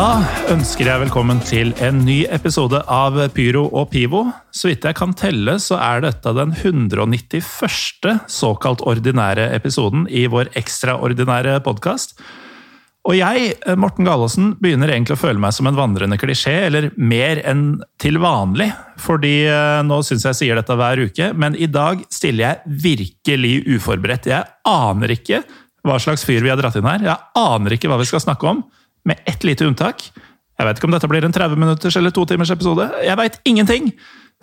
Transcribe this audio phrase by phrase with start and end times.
[0.00, 4.22] Da ønsker jeg velkommen til en ny episode av Pyro og Pivo.
[4.48, 7.42] Så vidt jeg kan telle, så er dette den 191.
[8.32, 12.16] såkalt ordinære episoden i vår ekstraordinære podkast.
[13.10, 17.44] Og jeg, Morten Galaasen, begynner egentlig å føle meg som en vandrende klisjé, eller mer
[17.44, 17.66] enn
[18.00, 18.70] til vanlig.
[19.04, 23.56] Fordi eh, nå syns jeg sier dette hver uke, men i dag stiller jeg virkelig
[23.76, 24.32] uforberedt.
[24.32, 25.44] Jeg aner ikke
[25.84, 27.04] hva slags fyr vi har dratt inn her.
[27.04, 28.64] Jeg aner ikke hva vi skal snakke om
[29.08, 30.10] med ett lite unntak.
[30.60, 32.90] Jeg vet ikke om dette blir en 30 minutters eller to timers episode.
[33.04, 33.92] Jeg veit ingenting!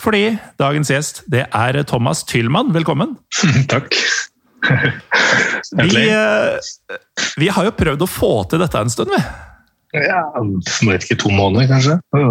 [0.02, 2.70] Fordi dagens gjest det er Thomas Tyllmann.
[2.74, 3.16] Velkommen.
[3.72, 3.98] Takk.
[5.78, 6.98] Vi, eh,
[7.38, 9.22] vi har jo prøvd å få til dette en stund, vi.
[9.96, 11.94] Ja, jeg vet ikke, to måneder kanskje.
[12.12, 12.22] Det.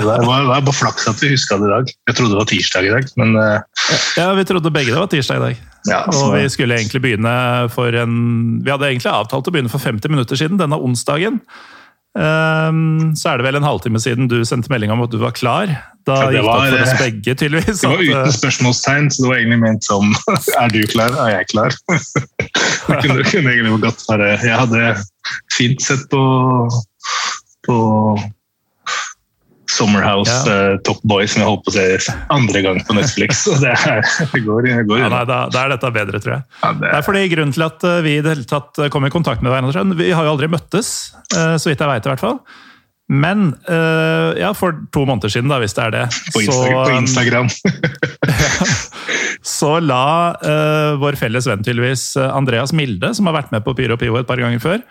[0.00, 1.92] Var det var bare flaks at vi huska det i dag.
[2.08, 5.10] Jeg trodde det var tirsdag i dag, men eh, Ja, Vi trodde begge det var
[5.12, 5.64] tirsdag i dag.
[5.90, 6.00] ja.
[6.08, 7.36] Og vi skulle egentlig begynne
[7.74, 11.42] for en Vi hadde egentlig avtalt å begynne for 50 minutter siden, denne onsdagen.
[12.16, 15.34] Ehm, så er det vel en halvtime siden du sendte melding om at du var
[15.36, 15.68] klar.
[16.06, 17.80] Da Ja, det gikk det opp for oss eh, begge, tydeligvis.
[17.82, 20.14] det var at, eh, uten spørsmålstegn, så det var egentlig ment som
[20.62, 21.12] Er du klar?
[21.26, 21.76] Er jeg klar?
[22.86, 24.82] Det kunne, kunne egentlig godt være Jeg hadde
[25.56, 26.22] fint sett på,
[27.66, 27.76] på
[29.76, 30.72] Summerhouse Ja.
[30.72, 33.42] uh, Top Boy, som jeg holdt på å se andre gang på Netflix.
[33.46, 36.38] Så det, er, det går, det går ja, nei, da, da er dette bedre, tror
[36.38, 36.46] jeg.
[36.62, 39.08] Ja, det, Det er fordi Grunnen til at eh, vi i det hele tatt kom
[39.08, 40.94] i kontakt med hverandre Vi har jo aldri møttes,
[41.34, 42.40] eh, så vidt jeg veit i hvert fall.
[43.06, 46.74] Men eh, ja, for to måneder siden, da, hvis det er det, på Instagram.
[46.74, 47.48] på um, Instagram.
[49.56, 50.06] så la
[50.42, 54.18] uh, vår felles venn tydeligvis eh, Andreas Milde, som har vært med på Pyro Pivo
[54.18, 54.82] et par ganger før,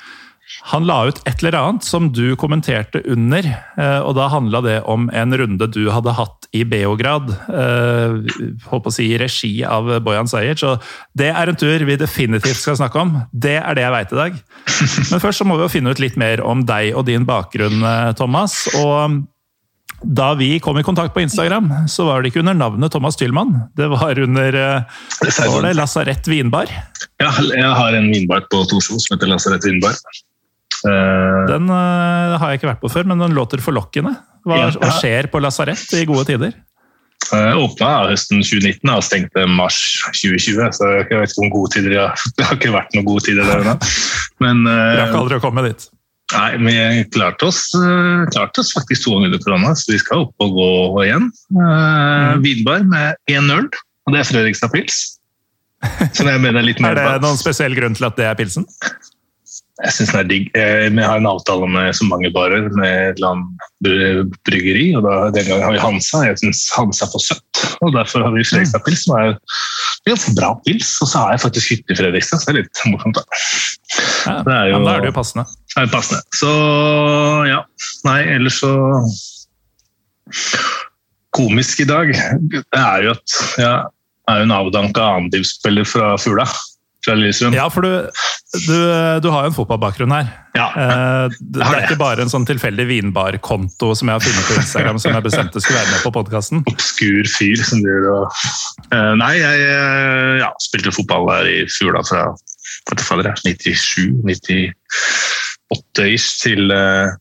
[0.71, 3.45] han la ut et eller annet som du kommenterte under,
[3.77, 8.15] eh, og da handla det om en runde du hadde hatt i Beograd, eh,
[8.69, 10.83] håper å si i regi av Bojan Sajic, og
[11.17, 13.15] det er en tur vi definitivt skal snakke om.
[13.33, 14.41] Det er det jeg veit i dag.
[15.11, 17.81] Men først så må vi jo finne ut litt mer om deg og din bakgrunn,
[17.83, 18.67] eh, Thomas.
[18.75, 19.25] og
[20.05, 23.53] da vi kom i kontakt på Instagram, så var det ikke under navnet Thomas Tyllmann.
[23.77, 26.69] Det var under eh, Lasarett vinbar.
[27.21, 29.95] Ja, jeg har en vinbar på Torshov som heter Lasarett vinbar.
[30.85, 34.15] Eh, Den uh, har jeg ikke vært på før, men den låter forlokkende.
[34.45, 34.69] Hva, Ja.
[34.77, 36.53] hva skjer på lasarett i gode tider?
[37.33, 39.79] uh, åpna høsten 2019 og stengte mars
[40.13, 41.97] 2020, så jeg vet ikke om gode tider.
[42.37, 43.75] Det har ikke vært noen gode tider der ennå.
[44.45, 45.87] Eh, Rakk aldri å komme dit.
[46.35, 50.25] nei, vi klarte oss, eh, klarte oss faktisk to ganger under korona, så vi skal
[50.25, 50.69] opp og gå
[51.05, 51.29] igjen.
[51.55, 53.69] Uh, Vinbar med én øl,
[54.05, 55.01] og det er Fredrikstad Pils.
[56.11, 58.65] Så jeg mener er Er det noen spesiell grunn til at det er pilsen?
[59.83, 60.45] Jeg syns den er digg.
[60.55, 65.03] Eh, Vi har en avtale med så mange barer med et eller annet bryggeri, og
[65.03, 66.21] da, den gangen har vi Hansa.
[66.29, 69.33] Jeg syns Hansa er for søtt, og derfor har vi Fredrikstad Pils, som er
[70.07, 70.93] ganske bra pils.
[71.03, 73.19] Og så har jeg faktisk hytte i Fredrikstad, så det er litt morsomt.
[73.19, 73.23] da.
[74.25, 75.45] Ja, Det er jo- da er det jo passende.
[75.75, 76.21] Er passende.
[76.39, 76.53] Så
[77.51, 77.59] ja.
[78.07, 78.71] Nei, ellers så
[81.35, 83.67] Komisk i dag, det er jo at jeg
[84.31, 86.45] er jo en avdanka annendiv-spiller fra Fula.
[87.05, 87.53] Fra Lillestrøm.
[87.53, 87.91] Ja, for du,
[88.65, 88.75] du,
[89.21, 90.31] du har jo en fotballbakgrunn her.
[90.55, 90.69] Ja.
[91.29, 95.01] det, Det er ikke bare en sånn tilfeldig vinbarkonto som jeg har funnet på Instagram
[95.03, 96.63] som jeg bestemte skulle være med på podkasten.
[96.71, 98.39] obskur fyr som driver og
[98.93, 102.27] Eh, Nei, jeg eh, ja, spilte fotball der i Fula fra
[102.85, 104.67] hva til fader, jeg, 97,
[105.73, 107.15] 98-ish til eh,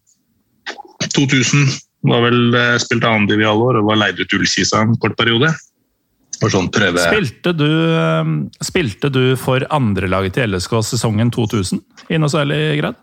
[1.15, 1.69] 2000.
[2.05, 4.99] Var vel spilt spilte andrediv i alle år og var leid ut til Ullkisa en
[5.01, 5.55] kort periode.
[6.45, 7.01] For sånn prøve...
[7.01, 11.81] Spilte du, eh, spilte du for andrelaget til LSK sesongen 2000
[12.13, 13.01] i noe særlig grad?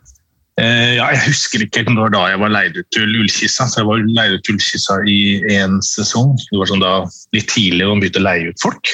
[0.59, 3.65] Eh, ja, jeg husker ikke om det var da jeg var leid ut til Ullkissa.
[3.65, 5.19] Så jeg var leid ut til Ullkissa i
[5.55, 6.35] én sesong.
[6.43, 6.93] Det var sånn da
[7.33, 8.93] litt tidlig å begynne å leie ut folk.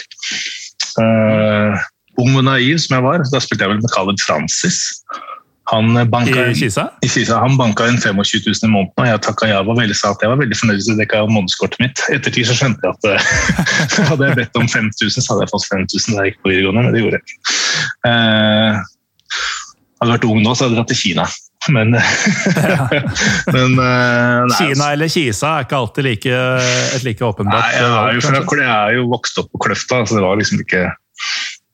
[1.04, 1.88] Eh,
[2.24, 4.80] ung og naiv som jeg var, da spilte jeg vel med Khaled Francis.
[5.72, 6.86] Han banka I Kisa?
[7.04, 8.16] i Kisa, han banka inn 25
[8.46, 9.64] 000 i måneden, og jeg takka ja.
[9.68, 12.04] Var veldig, sa at jeg var veldig fornøyd med dekka månedskortet mitt.
[12.14, 15.68] Ettertid så skjønte jeg at eh, hadde jeg bedt om 5000, så hadde jeg fått
[15.74, 17.58] 5000 da jeg gikk på videregående, men det gjorde jeg ikke.
[18.12, 18.80] Eh,
[19.98, 21.28] hadde vært ung nå, så hadde jeg dratt til Kina.
[21.74, 21.92] men,
[23.58, 26.36] men eh, nei, Kina eller Kisa er ikke alltid like,
[26.96, 30.16] et like åpenbart Nei, jeg er, jo jeg er jo vokst opp på Kløfta, så
[30.16, 30.86] det var liksom ikke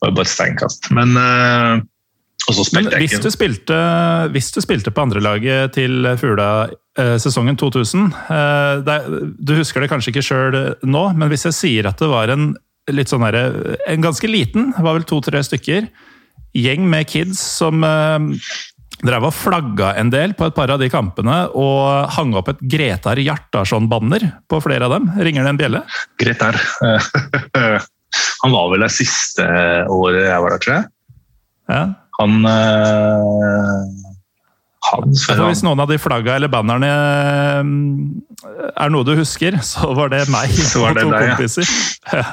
[0.03, 0.89] det var bare et steinkast.
[0.91, 1.92] Men eh, Og
[2.75, 3.75] Men hvis du spilte,
[4.33, 6.67] hvis du spilte på andrelaget til Fugla
[6.99, 8.97] eh, sesongen 2000 eh, det,
[9.39, 12.51] Du husker det kanskje ikke sjøl nå, men hvis jeg sier at det var en
[13.07, 13.39] sånn her,
[13.87, 15.87] En ganske liten, var vel to-tre stykker,
[16.51, 18.27] gjeng med kids som eh,
[19.03, 22.61] drev og flagga en del på et par av de kampene, og hang opp et
[22.75, 25.09] Gretar Hjartarson-banner på flere av dem.
[25.15, 25.83] Ringer det en bjelle?
[26.19, 26.59] Gretar.
[28.43, 29.47] Han var vel det siste
[29.89, 30.89] året jeg var der, tror jeg.
[31.71, 31.83] Ja.
[32.19, 33.77] Han eh,
[34.91, 37.63] Han Hvis noen av de flagga eller bannerne eh,
[38.83, 41.73] er noe du husker, så var det meg Så var det og to deg, kompiser.
[42.13, 42.25] Ja.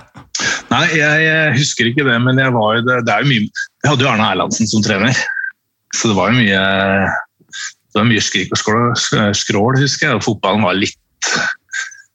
[0.70, 3.44] Nei, jeg, jeg husker ikke det, men jeg var jo det, det er jo mye
[3.44, 5.18] Jeg hadde jo Arne Erlandsen som trener,
[5.94, 6.62] så det var jo mye
[7.90, 8.84] det var mye skrik og skrål,
[9.34, 10.18] skrål, husker jeg.
[10.20, 11.30] Og fotballen var litt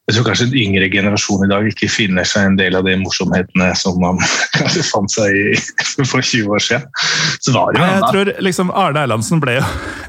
[0.05, 2.93] Jeg tror kanskje en yngre generasjon i dag ikke finner seg en del av de
[3.01, 4.19] morsomhetene som man
[4.59, 5.55] kanskje fant seg i
[6.11, 6.85] for 20 år siden.
[7.41, 9.65] Så var det jo jeg tror liksom Arne Erlandsen ble jo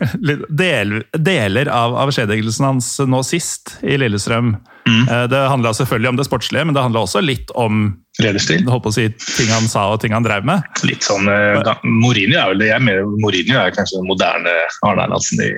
[0.62, 4.58] del, Deler av avskjedigelsen hans nå sist i Lillestrøm.
[4.86, 5.00] Mm.
[5.08, 7.88] Eh, Det handla selvfølgelig om det sportslige, men det handla også litt om
[8.20, 8.68] lederstil.
[8.68, 9.08] holdt på å si,
[9.38, 10.60] ting han sa og ting han drev med.
[10.88, 14.52] Litt sånn, da, Mourinho er vel det jeg mener, Mourinho er kanskje den moderne
[14.86, 15.50] Arne Erlandsen i,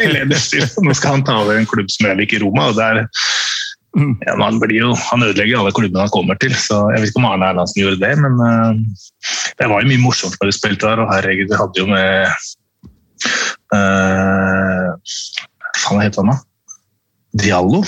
[0.00, 0.64] i lederstil.
[0.80, 2.70] Nå skal han ta over en klubb som liker i Roma.
[2.72, 3.04] og der
[3.92, 7.20] ja, men han, jo, han ødelegger alle klubbene han kommer til, så jeg vet ikke
[7.20, 8.70] om Arne Erlandsen gjorde det, men uh,
[9.60, 12.08] det var jo mye morsomt når vi spilte der, og herregud, vi hadde jo med
[13.76, 16.38] uh, Hva faen heter han da?
[17.42, 17.82] Diallo?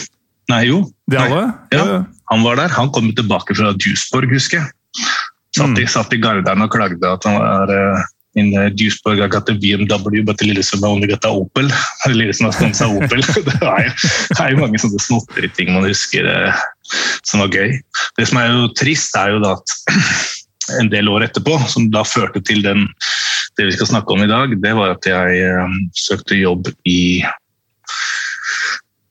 [0.52, 0.82] Nei, jo.
[1.10, 1.40] Diallo?
[1.46, 2.02] Nei, ja.
[2.32, 2.72] Han var der.
[2.76, 4.70] Han kom tilbake fra Duisburg, husker jeg.
[5.54, 5.84] Satt, mm.
[5.90, 9.52] satt i Garderen og klagde at han var uh, in uh, Duisburg I got the
[9.52, 11.70] BMW, but Lillesund I only got the Opel.
[12.19, 13.22] Lillesund har sponsa Opel.
[13.48, 16.64] det er det er jo mange sånne småtteriting man husker uh,
[17.22, 17.78] som var gøy.
[18.19, 19.76] Det som er jo trist, er jo da at
[20.81, 22.88] en del år etterpå, som da førte til den,
[23.58, 27.25] det vi skal snakke om i dag, det var at jeg uh, søkte jobb i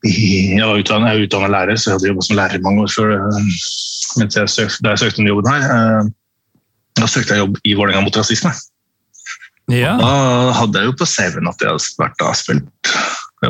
[0.03, 2.91] jeg var utdannet, jeg er utdannet lærer, så jeg hadde jobbet som lærer mange år
[2.91, 3.11] før.
[3.13, 6.03] eh, jeg søkte, da jeg søkte den jobben her, eh,
[6.99, 8.51] da søkte jeg jobb i Vålerenga mot rasisme.
[9.71, 9.93] Ja.
[9.99, 10.11] Da
[10.59, 12.91] hadde jeg jo på CV-en at jeg hadde vært da spilt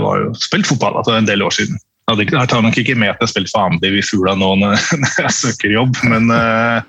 [0.01, 1.79] var spilt fotball altså, en del år siden.
[2.03, 4.73] Jeg, tar nok ikke med at jeg har spilt for Amdiv i Fugla nå når
[5.23, 6.81] jeg søker jobb, men uh,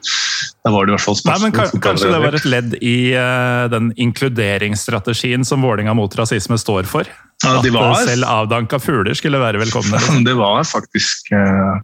[0.67, 1.45] da var det i hvert fall spørsmål.
[1.45, 6.19] Nei, men ka- Kanskje det var et ledd i uh, den inkluderingsstrategien som Vålinga mot
[6.19, 7.07] rasisme står for?
[7.45, 9.95] Ja, At var- eh, selv avdanka fugler skulle være velkomne?
[10.01, 10.25] liksom.
[10.29, 11.79] Det var faktisk uh,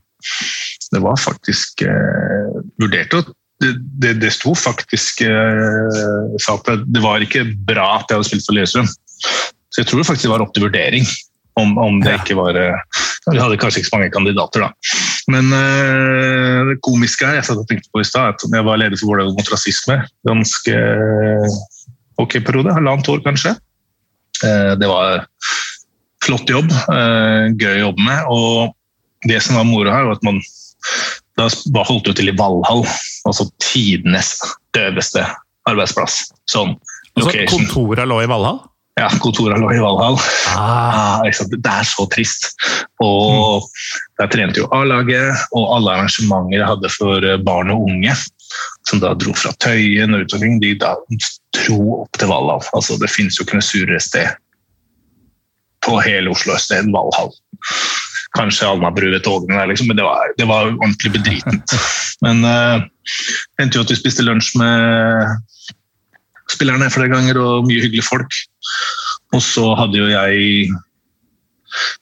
[0.90, 3.22] Det var faktisk uh, vurdert å
[3.60, 3.72] det,
[4.02, 8.46] det, det sto faktisk eh, sa at det, var ikke bra at jeg hadde spilt
[8.46, 8.88] for Lillestrøm.
[9.70, 11.04] Så jeg tror faktisk det var opp til vurdering
[11.60, 12.20] om, om det Ja.
[12.22, 14.70] ikke var eh, Vi hadde kanskje ikke så mange kandidater, da.
[15.30, 18.80] Men eh, det komiske her, jeg satt og tenkte på i stad, at jeg var
[18.80, 19.98] leder for Vålerenga mot rasisme.
[20.26, 20.78] Ganske
[22.20, 23.54] ok periode, halvannet år kanskje.
[24.44, 25.26] Eh, det var
[26.24, 28.32] flott jobb, eh, gøy å jobbe med.
[28.32, 30.40] Og det som var moro her, var at man
[31.48, 32.84] da holdt du til i Valhall,
[33.28, 34.34] altså tidenes
[34.76, 35.24] døveste
[35.70, 36.24] arbeidsplass.
[36.50, 36.76] Sånn
[37.18, 38.60] Altså, kontora lå i Valhall?
[39.00, 40.14] Ja, kontora lå i Valhall.
[40.54, 42.50] Ah, Ah, det er så trist.
[43.02, 43.66] Og
[44.20, 48.14] der trente jo A-laget, og alle arrangementer jeg hadde for eh, barn og unge,
[48.88, 50.94] som da dro fra Tøyen og utover, de da
[51.58, 52.62] dro opp til Valhall.
[52.76, 54.30] Altså, det finnes jo ikke noe surere sted
[55.84, 57.32] på hele Oslo øst enn Valhall.
[58.36, 61.74] Kanskje Alnabru ved togene liksom, men det var, det var ordentlig bedritent.
[62.24, 62.82] Men uh,
[63.62, 65.30] endte jo at vi spiste lunsj med
[66.52, 68.36] spillerne flere ganger, og mye hyggelige folk.
[69.32, 70.68] Og så hadde jo jeg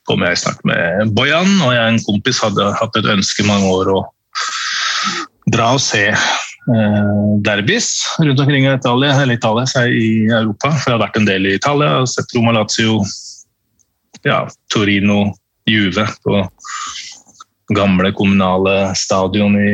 [0.09, 3.49] kom jeg snart med Bojan, og jeg og en kompis hadde hatt et ønske i
[3.49, 3.99] mange år å
[5.53, 10.73] dra og se eh, derbys rundt omkring i Italia, eller Italia, så jeg i Europa.
[10.77, 13.03] For jeg har vært en del i Italia og sett Roma Lazio,
[14.27, 14.43] ja,
[14.73, 15.27] Torino,
[15.69, 16.43] Juve på
[17.75, 19.73] gamle kommunale stadion i,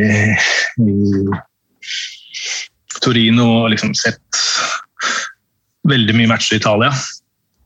[0.82, 0.94] i
[3.04, 4.40] Torino, og liksom sett
[5.88, 6.90] veldig mye matcher i Italia.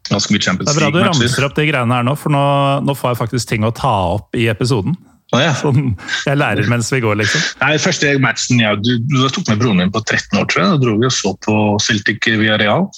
[0.08, 0.80] Ganske mye Champions League-matcher.
[0.80, 2.44] det er bra du ramser opp de greiene her nå, for nå,
[2.84, 4.96] nå får jeg faktisk ting å ta opp i episoden.
[5.36, 5.52] Ah, ja.
[5.58, 5.92] Sånn,
[6.24, 7.42] jeg lærer mens vi går, liksom.
[7.60, 10.70] Nei, første matchen jeg, du, du tok med broren min på 13 år, tror jeg.
[10.72, 12.88] Da dro vi og så på Celtic via Real.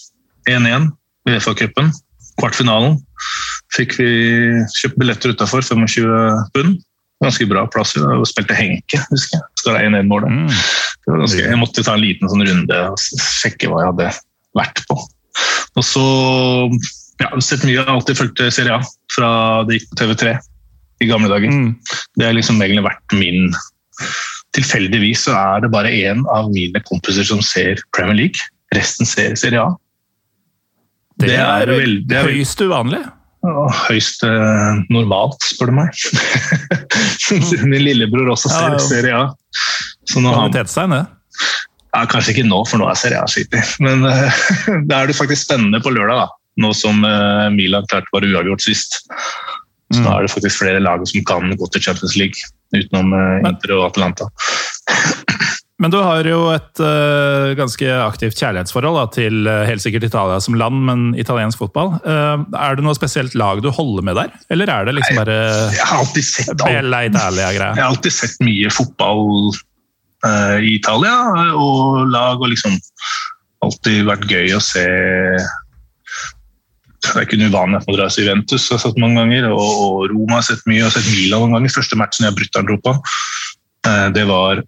[0.51, 0.87] 1-1
[1.27, 1.91] i FA-cupen.
[2.39, 3.01] Kvartfinalen.
[3.81, 4.11] Fikk vi
[4.77, 6.07] kjøpt billetter utafor, 25
[6.55, 6.81] pund.
[7.21, 7.95] Ganske bra plass.
[7.97, 9.47] Vi spilte Henke, husker jeg.
[9.61, 10.33] Skal det 1-1-målet.
[10.33, 10.61] Mm.
[11.07, 13.03] Var ganske, jeg måtte ta en liten sånn runde og
[13.41, 14.13] sjekke hva jeg hadde
[14.61, 14.97] vært på.
[15.79, 16.07] Og så
[17.21, 17.75] Ja, sett mye.
[17.75, 18.81] Jeg har alltid fulgt Serie A
[19.13, 19.29] fra
[19.69, 20.33] det gikk på TV3
[21.05, 21.53] i gamle dager.
[21.53, 21.75] Mm.
[22.17, 23.53] Det har liksom egentlig vært min
[24.57, 28.49] Tilfeldigvis så er det bare én av mine kompiser som ser Premier League.
[28.75, 29.77] Resten ser Serie A.
[31.21, 33.05] Det, Det er veldig, det er høyst uvanlig.
[33.41, 35.97] Høyst eh, normalt, spør du meg.
[37.71, 38.83] Min lillebror også ser ja.
[38.85, 39.23] Serie A.
[40.11, 41.05] Så når han, Kvalitetstegn, det.
[41.95, 43.63] ja, kanskje ikke nå, for nå er Serie A skittig.
[43.81, 44.43] Men uh,
[44.91, 46.29] da er det faktisk spennende på lørdag, da.
[46.61, 49.01] nå som uh, Milan klarte bare uavgjort sist.
[49.91, 50.05] Så Mm.
[50.07, 52.39] da er det faktisk flere lag som kan gå til Champions League,
[52.77, 54.29] utenom uh, Inter og Atalanta.
[55.81, 60.37] Men du har jo et uh, ganske aktivt kjærlighetsforhold da, til uh, helt sikkert Italia
[60.45, 61.95] som land, men italiensk fotball.
[62.05, 65.39] Uh, er det noe spesielt lag du holder med der, eller er det liksom bare
[65.73, 67.73] Jeg har alltid sett Bella Italia-greia?
[67.79, 69.57] Jeg har alltid sett mye fotball
[70.61, 71.15] i Italia,
[71.57, 72.75] og lag og liksom
[73.65, 74.85] alltid vært gøy å se
[77.01, 79.71] Det er ikke noe uvanlig man drar til Juventus, jeg har sett mange ganger, og,
[79.87, 81.73] og Roma har sett mye, jeg har sett Milan noen ganger.
[81.79, 82.93] Første matchen jeg brutter'n dro på,
[83.89, 84.61] eh, det var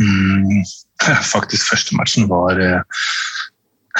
[0.00, 0.64] mm,
[1.34, 2.82] Faktisk første matchen var eh,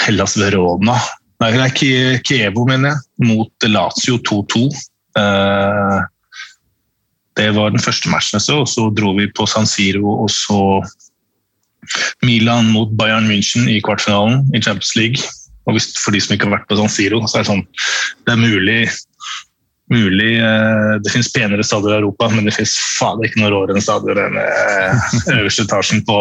[0.05, 0.99] Hellas Verona.
[1.43, 4.67] Nei, det er Kievo, mener jeg, mot Lazio 2-2.
[5.21, 5.99] Eh,
[7.37, 10.31] det var den første matchen jeg så, og så dro vi på San Siro og
[10.33, 10.61] så
[12.25, 15.21] Milan mot Bayern München i kvartfinalen i Champions League.
[15.67, 17.65] Og hvis, for de som ikke har vært på San Siro, så er det sånn
[18.25, 18.81] Det er mulig,
[19.93, 23.77] mulig eh, Det finnes penere stadioner i Europa, men det finnes faen ikke noe råere
[23.77, 26.19] enn stadion enn eh, øverste etasjen på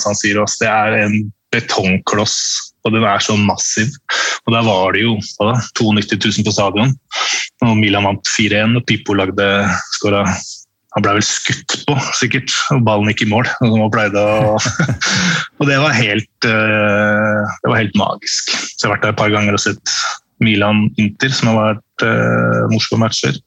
[0.00, 0.46] San Siro.
[0.46, 1.16] Så det er en
[1.50, 2.36] betongkloss,
[2.86, 3.90] og den er så massiv.
[4.46, 6.94] Og der var det jo da, 92 000 på stadion.
[7.66, 9.52] Og Milan vant 4-1, og Pippo lagde
[9.98, 10.24] skåra
[10.96, 13.46] Han ble vel skutt på, sikkert, og ballen gikk i mål.
[13.62, 14.56] Og, han pleide å,
[15.60, 18.50] og det var helt eh, Det var helt magisk.
[18.50, 19.94] Så jeg har vært der et par ganger og sett
[20.42, 23.38] Milan-Inter, som har vært uh, morsomme matcher.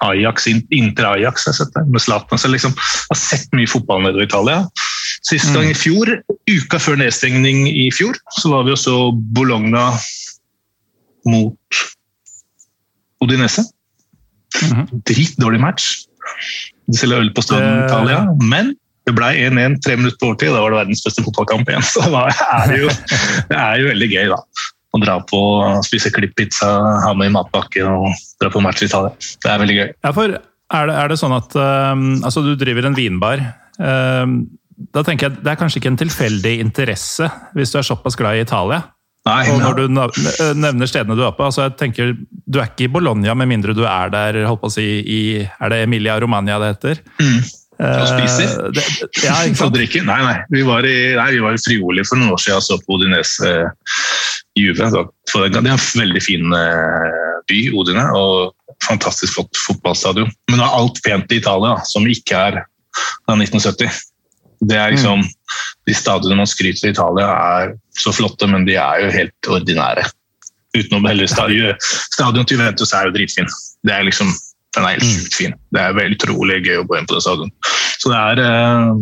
[0.00, 2.40] Ajax, Inter-Ajax har jeg sett der, med Zlatan.
[2.40, 4.62] Så liksom, jeg har sett mye fotball nede i Italia.
[5.28, 6.08] Sist gang i fjor,
[6.48, 9.90] uka før nedstengning i fjor, så var vi også Bologna
[11.28, 11.80] mot
[13.20, 13.66] Odinese.
[15.08, 16.06] Dritdårlig match.
[16.88, 18.72] De selger øl på stranden i Italia, men
[19.08, 21.86] det ble 1-1 tre minutter på overtid, da var det verdens beste fotballkamp igjen.
[21.92, 22.92] Så da er det, jo,
[23.50, 24.40] det er jo veldig gøy, da.
[24.90, 25.40] Å dra på,
[25.86, 26.68] spise klippizza,
[27.04, 28.08] ha med i matpakke og
[28.42, 29.12] dra på match i Italia.
[29.14, 29.90] Det er veldig gøy.
[30.02, 33.42] Ja, for er det, er det sånn at um, altså du driver en vinbar.
[33.78, 34.40] Um,
[34.94, 38.38] da tenker jeg Det er kanskje ikke en tilfeldig interesse hvis du er såpass glad
[38.38, 38.80] i Italia?
[39.28, 39.82] Nei, Og når du
[40.56, 42.14] nevner stedene du er på altså jeg tenker
[42.48, 45.20] Du er ikke i Bologna med mindre du er der holdt på å si, i
[45.44, 47.02] Er det Emilia Romagna det heter?
[47.20, 47.42] Mm.
[47.80, 48.56] Eh, Og spiser.
[48.76, 48.84] det,
[49.24, 49.76] ja, Og sant?
[50.04, 50.36] Nei, nei.
[50.52, 52.98] Vi var i, nei, vi var i Frioli for noen år siden og så på
[52.98, 53.94] Odinese eh,
[54.58, 54.90] Juve.
[54.90, 58.52] Det er en veldig fin eh, by, Odine, og
[58.84, 60.30] fantastisk flott fotballstadion.
[60.50, 62.60] Men det er alt pent i Italia som ikke er
[63.24, 64.06] fra 1970.
[64.68, 65.22] Det er liksom,
[65.88, 70.04] De stadionene man skryter i Italia er så flotte, men de er jo helt ordinære.
[70.76, 71.78] Utenom heller stadion,
[72.12, 73.48] stadion til Juventus er jo dritfin.
[73.86, 74.28] Det er liksom,
[74.76, 75.56] Den er helt sjukt fin.
[75.74, 77.50] Det er veldig utrolig gøy å gå inn på det stadion.
[77.98, 78.92] Så det er eh,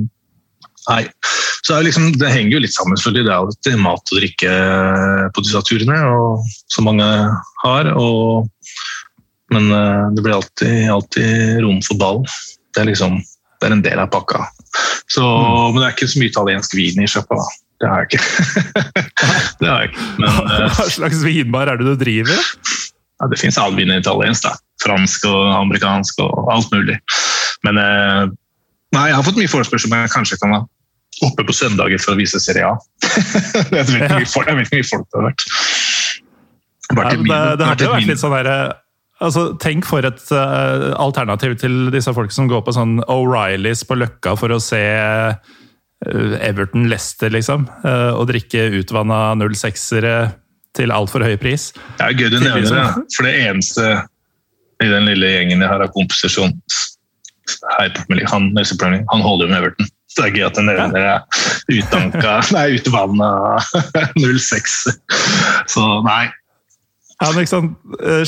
[0.88, 1.02] Nei.
[1.60, 3.26] Så det, liksom, det henger jo litt sammen, selvfølgelig.
[3.26, 4.52] Det er alltid mat og drikke
[5.36, 7.08] på disse turene, og, som mange
[7.64, 7.90] har.
[8.00, 8.48] Og,
[9.52, 12.22] men eh, det blir alltid, alltid rom for ball.
[12.72, 13.18] Det er liksom
[13.58, 14.44] det er en del av pakka.
[15.10, 15.24] Så,
[15.72, 17.38] Men det er ikke så mye italiensk vin i sjappa.
[17.78, 18.84] Det har jeg ikke.
[19.60, 20.06] det har jeg ikke.
[20.22, 22.46] Men eh, Hva slags vinbar er det du driver?
[23.18, 24.46] ja, det fins all vin italiensk.
[24.46, 24.54] da.
[24.82, 26.98] Fransk og amerikansk og alt mulig.
[27.66, 28.24] Men eh,
[28.96, 30.68] nei, jeg har fått mye forespørsel om jeg kanskje kan være
[31.26, 32.76] oppe på søndager for å vise Serie A.
[33.74, 35.48] jeg vet ikke hvor mye folk, det har vært.
[36.88, 38.58] Ja, Vært ja, det, det hadde jo vært litt sånn derre
[39.20, 43.98] altså, Tenk for et uh, alternativ til disse folk som går på sånn O'Reillys på
[43.98, 47.66] Løkka for å se uh, Everton-Leicester, liksom.
[47.84, 50.14] Uh, og drikke utvanna 06-ere
[50.78, 51.72] til altfor høy pris.
[51.98, 53.90] Det er gøy du nevner det, for det eneste
[54.84, 56.52] i den lille gjengen jeg har av kompiser som
[57.78, 57.94] han,
[59.08, 59.88] han holder jo med Everton.
[60.08, 61.78] Så det er gøy at en nevner det.
[61.78, 63.30] utanka Nei, utvanna
[64.16, 64.76] 06.
[65.72, 66.26] Så nei.
[67.18, 67.72] Ja, liksom,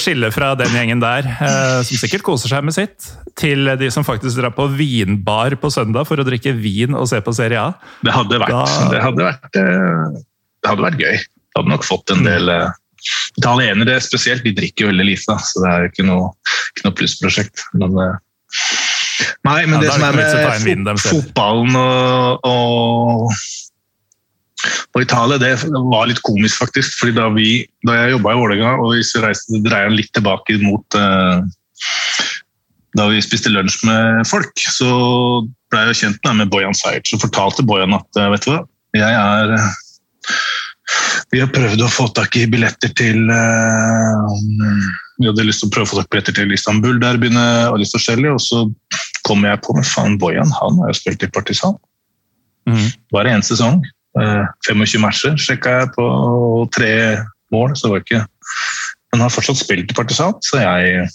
[0.02, 3.06] Skille fra den gjengen der, eh, som sikkert koser seg med sitt,
[3.38, 7.20] til de som faktisk drar på vinbar på søndag for å drikke vin og se
[7.22, 7.68] på Serie A.
[8.02, 10.20] Det hadde vært, Da- det hadde vært, eh,
[10.64, 11.16] det hadde vært gøy.
[11.22, 12.66] Det hadde nok fått en del eh,
[13.38, 16.28] Italienere spesielt, de drikker veldig lite, så det er jo ikke noe,
[16.72, 17.64] ikke noe plussprosjekt.
[17.78, 18.18] Men, eh,
[19.46, 23.30] nei, men Ja, det som er med fot fotballen og, og
[24.92, 26.98] Og Italia det var litt komisk, faktisk.
[27.00, 27.50] fordi Da, vi,
[27.86, 31.40] da jeg jobba i Vålerenga, og hvis vi reiste, dreier litt tilbake mot uh,
[32.98, 34.90] Da vi spiste lunsj med folk, så
[35.70, 37.06] ble jeg kjent med Bojan Sajic.
[37.08, 38.64] Så fortalte Bojan at uh, vet du hva,
[38.98, 39.54] jeg er
[41.30, 44.32] Vi har prøvd å få tak i billetter til uh,
[45.20, 47.76] Vi hadde lyst til å prøve å få tak i billetter til Istanbul, der begynner
[47.78, 48.64] litt forskjellig, og så
[49.26, 51.76] kom jeg på med faen Bojan, han har jo spilt i Partisan.
[52.68, 52.88] Mm.
[53.14, 53.82] Bare én sesong.
[54.18, 56.06] 25 eh, matcher sjekka jeg på
[56.74, 56.92] tre
[57.54, 58.24] mål, så det var ikke
[59.10, 61.06] Men har fortsatt spilt i Partisan, så jeg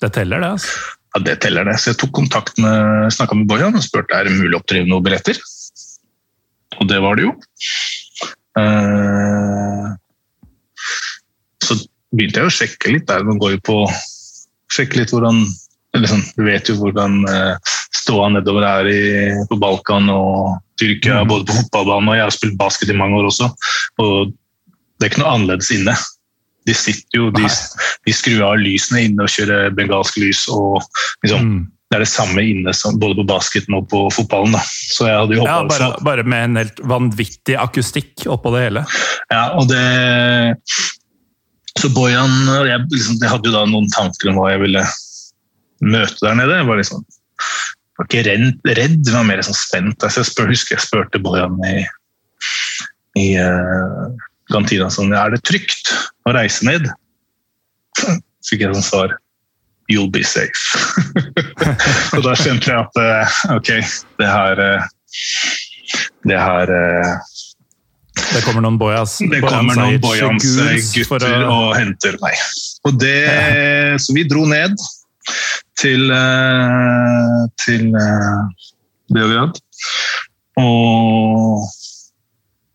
[0.00, 0.52] Det teller, det?
[0.56, 0.68] altså?
[1.14, 1.78] Ja, det teller det.
[1.80, 4.88] Så jeg tok kontakt med snakka med Bojan og spurte er det mulig å oppdrive
[4.88, 5.38] noen billetter.
[6.76, 7.32] Og det var det jo.
[8.60, 9.86] Eh,
[11.64, 11.76] så
[12.16, 13.26] begynte jeg å sjekke litt der.
[13.26, 13.80] Man går jo på
[14.72, 15.44] Sjekke litt hvordan
[15.94, 19.02] liksom, Du vet jo hvordan eh, ståa nedover er i,
[19.50, 21.30] på Balkan og Tyrkia, mm.
[21.30, 23.48] både på fotballbanen og jeg har spilt basket i mange år også.
[24.02, 24.34] Og
[24.98, 25.94] det er ikke noe annerledes inne.
[26.66, 30.44] De sitter jo, de, de skrur av lysene inne og kjører bengalsk lys.
[30.52, 30.82] og
[31.24, 31.64] liksom, mm.
[31.86, 34.56] Det er det samme inne som, både på basketen og på fotballen.
[34.56, 34.62] Da.
[34.66, 38.82] Så jeg hadde jo ja, bare, bare, med en helt vanvittig akustikk oppå det hele.
[39.30, 39.84] Ja, og det
[41.76, 42.32] Så Bojan
[42.66, 44.84] jeg, liksom, jeg hadde jo da noen tanker om hva jeg ville
[45.84, 46.60] møte der nede.
[46.60, 47.04] Jeg var liksom
[47.96, 50.04] var ikke redd, redd, var mer sånn spent.
[50.04, 51.76] Altså, jeg spør, husker jeg spurte Bojan i,
[53.20, 54.08] i uh,
[54.52, 55.92] kantina sånn, er det trygt
[56.28, 56.90] å reise ned.
[58.46, 59.16] Fikk jeg sånn svar
[59.86, 60.80] You'll be safe.
[62.16, 63.70] og da skjønte jeg at uh, ok,
[64.18, 64.88] det her uh,
[66.26, 66.72] Det her
[68.16, 70.46] det kommer noen Bojas Det kommer noen Bojans
[70.94, 71.50] gutter å...
[71.52, 72.40] og henter meg.
[72.88, 73.18] Og det,
[74.02, 74.76] så vi dro ned
[75.80, 78.66] til, eh, til eh,
[79.12, 79.58] Beograd.
[80.56, 81.66] Og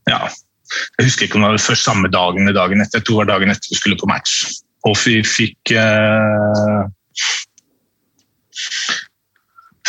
[0.09, 2.99] ja Jeg husker ikke om det var først samme dagen eller dagen etter.
[2.99, 4.61] Jeg tror det var dagen etter vi skulle på match.
[4.87, 6.81] Og vi fikk eh,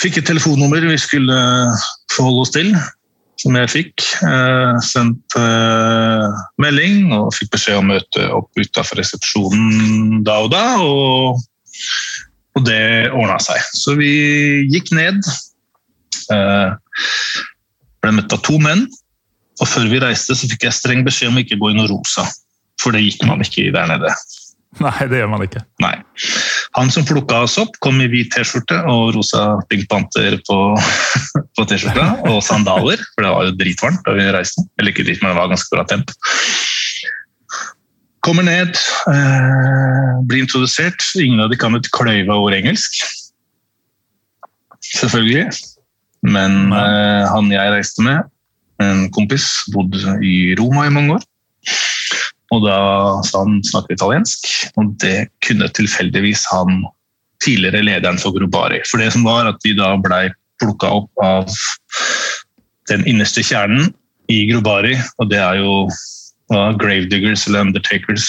[0.02, 1.36] Fikk et telefonnummer vi skulle
[2.10, 2.72] forholde oss til,
[3.42, 4.06] som jeg fikk.
[4.24, 10.52] Eh, sendt eh, melding og fikk beskjed om å møte opp utafor resepsjonen da og
[10.54, 10.66] da.
[10.82, 11.42] Og
[12.52, 13.60] og det ordna seg.
[13.76, 14.12] Så vi
[14.72, 15.22] gikk ned.
[16.32, 16.74] Eh,
[18.02, 18.86] ble møtt av to menn.
[19.60, 21.90] Og før vi reiste, så fikk jeg streng beskjed om ikke å gå i noe
[21.90, 22.26] rosa.
[22.82, 24.12] For det gikk man ikke i der nede.
[24.84, 25.60] Nei, det gjør man ikke.
[25.84, 25.94] Nei.
[26.78, 30.58] Han som plukka oss opp, kom i hvit T-skjorte og rosa Pink Panther på,
[31.58, 32.06] på T-skjorta.
[32.30, 34.64] Og sandaler, for det var jo dritvarmt da vi reiste.
[34.80, 36.14] Eller ikke drit, men det var ganske bra temp.
[38.22, 38.78] Kommer ned,
[39.10, 41.04] eh, blir introdusert.
[41.18, 43.02] Ingen av de kan et kløyva ord engelsk.
[44.92, 45.50] Selvfølgelig.
[46.22, 48.30] Men eh, han jeg reiste med,
[48.82, 51.26] en kompis, bodde i Roma i mange år.
[52.52, 52.78] Og da
[53.24, 56.84] sa han snakker italiensk, og det kunne tilfeldigvis han
[57.42, 58.82] tidligere lederen for Grobari.
[58.90, 60.26] For det som var at de da blei
[60.62, 61.50] plukka opp av
[62.90, 63.90] den innerste kjernen
[64.30, 65.86] i Grobari, og det er jo
[66.52, 68.28] ja, Gravediggers eller Undertakers,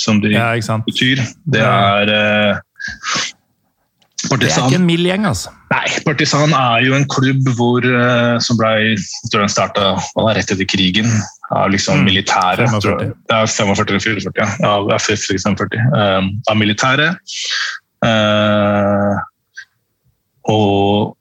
[0.00, 0.52] som de ja,
[0.86, 1.22] betyr.
[1.50, 2.62] Det er eh,
[4.24, 4.40] Partisan.
[4.40, 5.52] Det er ikke en mild gjeng, altså.
[5.72, 8.94] Nei, Partisan er jo en klubb hvor, uh, som ble
[9.28, 9.94] tror den starta
[10.36, 11.10] rett etter krigen.
[11.52, 12.68] Av liksom mm, militære.
[12.70, 13.12] 45.
[13.28, 14.48] Det er 45 eller 44, ja.
[14.68, 15.76] Av FF45.
[15.92, 17.10] Um, av militære.
[18.04, 19.20] Uh,
[20.48, 21.16] og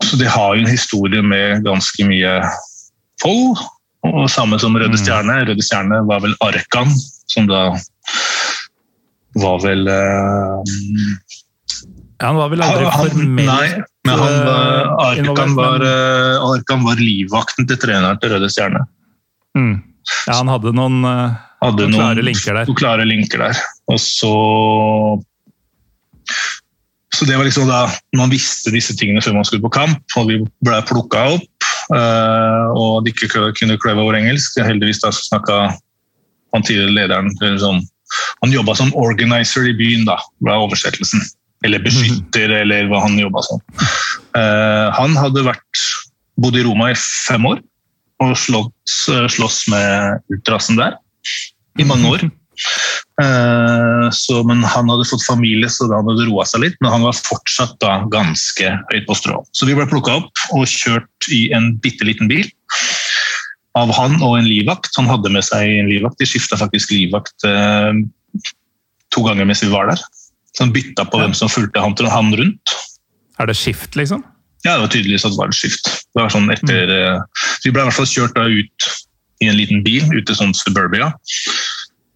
[0.00, 2.38] Så de har jo en historie med ganske mye
[3.20, 3.58] fold
[4.08, 5.02] og samme som Røde mm.
[5.02, 5.42] Stjerne.
[5.48, 6.88] Røde Stjerne var vel Arkan,
[7.28, 7.66] som da
[9.40, 10.64] var vel uh,
[12.18, 17.00] ja, Han var vel aldri formelt men han eh, var, Arkan, var, uh, Arkan var
[17.00, 18.84] livvakten til treneren til Røde Stjerne.
[19.58, 19.74] Mm.
[20.26, 22.70] Ja, han hadde noen, uh, hadde noen klare linker der.
[22.70, 23.60] Noen klare linker der.
[23.92, 24.32] Og så
[27.10, 30.28] så det var liksom da Man visste disse tingene før man skulle på kamp, og
[30.30, 31.66] vi ble plukka opp.
[31.90, 34.60] Og de ikke kunne kløve over engelsk.
[34.62, 35.56] Heldigvis da så snakka
[36.54, 37.82] han tidligere lederen sånn,
[38.42, 41.22] Han jobba som organizer i byen, da, var oversettelsen.
[41.66, 42.58] Eller beskytter, mm.
[42.62, 43.60] eller hva han jobba som.
[44.36, 45.86] Uh, han hadde vært,
[46.40, 47.58] bodd i Roma i fem år
[48.24, 48.96] og slåss,
[49.32, 50.96] slåss med ultrasen der
[51.80, 52.24] i mange år.
[53.20, 56.78] Eh, så, men han hadde fått familie, så da hadde det roa seg litt.
[56.80, 59.40] Men han var fortsatt da ganske høyt på strå.
[59.56, 62.48] Så vi ble plukka opp og kjørt i en bitte liten bil
[63.78, 64.92] av han og en livvakt.
[64.98, 66.18] Han hadde med seg en livvakt.
[66.20, 67.92] De skifta faktisk livvakt eh,
[69.14, 70.02] to ganger mens vi var der.
[70.60, 72.72] Så han bytta på hvem som fulgte han, han rundt.
[73.40, 74.20] Er det skift, liksom?
[74.60, 75.86] Ja, det var tydeligvis at det var et skift.
[75.88, 77.22] Det var sånn etter, mm.
[77.64, 78.88] Vi ble i hvert fall kjørt da ut
[79.40, 81.08] i en liten bil ut til sånn suburbia.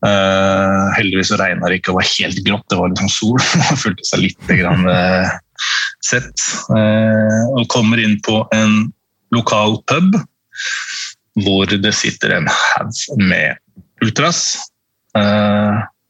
[0.04, 3.40] Uh, heldigvis regna det ikke og var helt grått, det var liksom sol.
[3.62, 5.32] Man følte seg litt grann, uh,
[6.04, 6.44] sett.
[6.68, 8.92] Uh, og kommer inn på en
[9.32, 10.20] lokal pub
[11.40, 13.56] hvor det sitter en haug med
[14.04, 14.44] ultras.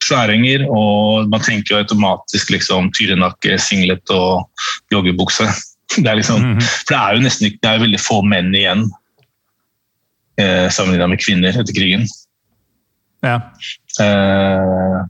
[0.04, 4.48] Sværinger, og man tenker jo automatisk liksom tyrenakke, singlet og
[4.92, 5.48] joggebukse.
[5.94, 6.60] Det er, liksom, mm -hmm.
[6.60, 8.80] for det er jo nesten ikke, det er veldig få menn igjen
[10.40, 12.06] eh, sammenlignet med kvinner etter krigen.
[13.22, 13.36] Ja.
[14.00, 15.04] Eh,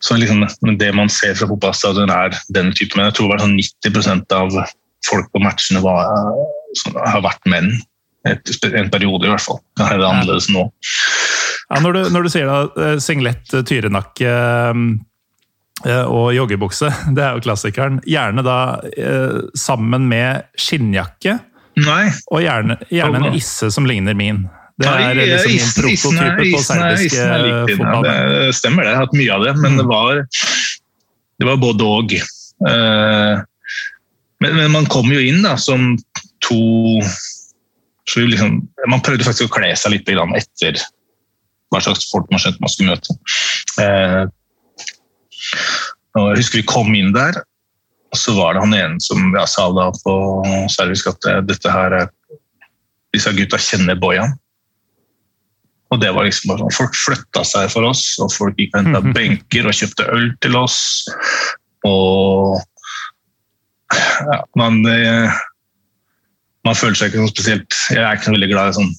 [0.00, 0.46] så liksom,
[0.78, 3.10] det man ser fra fotballstadion, er den type menn.
[3.10, 4.58] Jeg tror sånn 90% av
[5.06, 6.10] folk på matchene var,
[7.06, 7.72] har vært menn.
[8.26, 9.60] Et, en periode, i hvert fall.
[9.78, 10.66] Kan hende annerledes nå.
[11.72, 14.32] Ja, når, du, når du sier da, eh, singlet, tyrenakke
[15.86, 18.00] eh, og joggebukse, det er jo klassikeren.
[18.08, 18.58] Gjerne da
[18.92, 21.38] eh, sammen med skinnjakke.
[21.80, 22.02] Nei.
[22.28, 24.44] Og gjerne, gjerne en isse som ligner min.
[24.82, 27.16] Det er liksom min prototype på serbisk
[27.78, 28.06] fotball.
[28.08, 29.92] Det stemmer det, jeg har hatt mye av det, men det mm.
[29.92, 30.22] var,
[31.38, 32.20] det var både.
[32.68, 33.42] Eh,
[34.42, 35.94] men, men, man kom jo inn da, som
[36.42, 36.60] to
[38.16, 38.58] liksom,
[38.90, 40.80] Man prøvde faktisk å kle seg litt etter
[41.72, 43.16] hva slags folk man skjønte man skulle møte.
[43.82, 44.22] Eh,
[46.20, 47.40] og jeg husker vi kom inn der,
[48.12, 50.14] og så var det han ene som ja, sa da på
[50.72, 52.10] service at dette her er
[53.12, 54.34] disse gutta kjenner Bojan.
[55.92, 58.86] Og det var liksom bare sånn, Folk flytta seg for oss, og folk gikk og
[58.86, 59.16] henta mhm.
[59.16, 60.78] benker og kjøpte øl til oss.
[61.88, 62.60] Og
[63.92, 65.40] ja, man, eh,
[66.64, 68.92] man føler seg ikke noe spesielt Jeg er ikke så veldig glad i sånn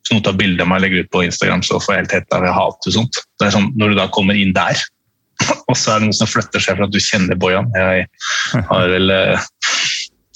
[0.00, 2.16] Hvis noen tar bilde av meg og legger ut på Instagram, så får jeg helt
[2.18, 2.40] hetta.
[2.46, 3.20] Jeg hater sånt.
[3.40, 4.80] Det er sånn, Når du da kommer inn der,
[5.70, 8.08] og så er det noen som flytter seg for at du kjenner Bojan Jeg
[8.68, 9.50] har vel eh,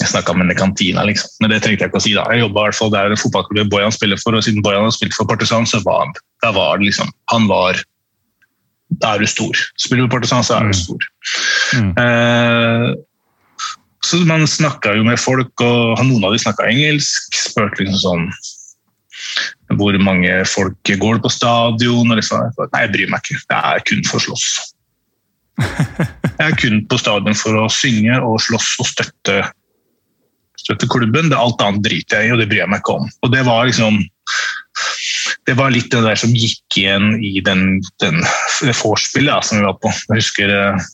[0.02, 1.30] jeg snakka med henne i kantina, liksom.
[1.40, 2.12] Men det trengte jeg ikke å si.
[2.16, 2.24] da.
[2.34, 5.14] Jeg jobba i hvert fall der fotballklubben Bojan spiller for, og siden Bojan har spilt
[5.16, 7.78] for Partisan, så var han, da var det liksom Han var
[9.00, 9.58] Da er du stor.
[9.80, 10.78] Spiller du Partisan, så er du mm.
[10.80, 11.06] stor.
[11.78, 11.92] Mm.
[12.02, 12.88] Eh,
[14.04, 17.38] så man snakka jo med folk, og noen av de snakka engelsk.
[17.46, 18.26] Spurte liksom sånn
[19.72, 22.10] hvor mange folk går på stadion?
[22.10, 23.42] Og liksom, nei, jeg bryr meg ikke.
[23.50, 24.48] Det er kun for å slåss.
[26.34, 29.36] Jeg er kun på stadion for å synge og slåss og støtte
[30.64, 31.28] støtte klubben.
[31.30, 33.08] Det er alt annet driter jeg i, og det bryr jeg meg ikke om.
[33.22, 34.00] Og det var liksom
[35.46, 38.22] det var litt det der som gikk igjen i den, den,
[38.64, 39.92] det vorspielet som vi var på.
[40.08, 40.86] Jeg husker, eh,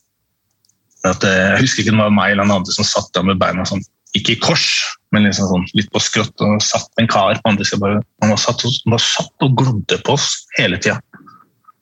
[1.06, 3.26] at, eh, jeg husker ikke om det var meg eller noen andre som satt der
[3.28, 3.84] med beina sånn,
[4.18, 4.66] ikke i kors,
[5.14, 8.02] men liksom sånn, litt på skrått og satt en kar på andre siden.
[8.22, 11.00] Han var satt, han var satt og glodde på oss hele tida.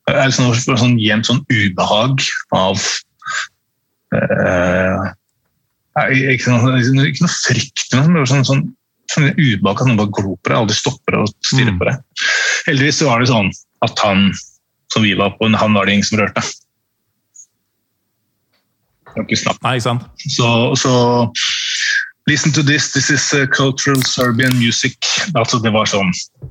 [0.09, 2.23] Liksom, sånn, jevnt sånn ubehag
[2.57, 2.81] av
[4.17, 5.09] eh,
[6.33, 8.63] ikke, noe, ikke noe frykt, men sånn, sånn,
[9.13, 11.83] sånn ubehag at noen bare glor på deg, aldri stopper og stirrer mm.
[11.83, 12.25] på deg.
[12.71, 13.53] Heldigvis var det sånn
[13.85, 14.31] at han
[14.89, 16.43] som vi var på, han var det ingen som rørte.
[19.19, 19.61] Ikke snakk.
[19.65, 20.05] Nei, ikke sant.
[20.31, 20.93] Så, så
[22.29, 24.99] Listen to this, this is uh, cultural Serbian music.
[25.33, 26.11] Altså, det var sånn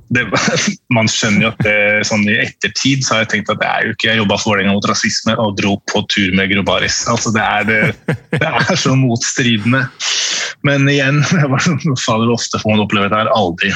[0.09, 0.23] det,
[0.95, 1.75] Man skjønner jo at det
[2.09, 4.55] sånn i ettertid så har jeg tenkt at det er jo ikke jeg jobba for
[4.55, 7.03] Vålerenga mot rasisme og dro på tur med Grobaris.
[7.11, 7.81] Altså, det, er det,
[8.41, 9.83] det er så motstridende.
[10.65, 13.29] Men igjen, jeg var sånn, fader ofte får man oppleve det her.
[13.37, 13.75] Aldri.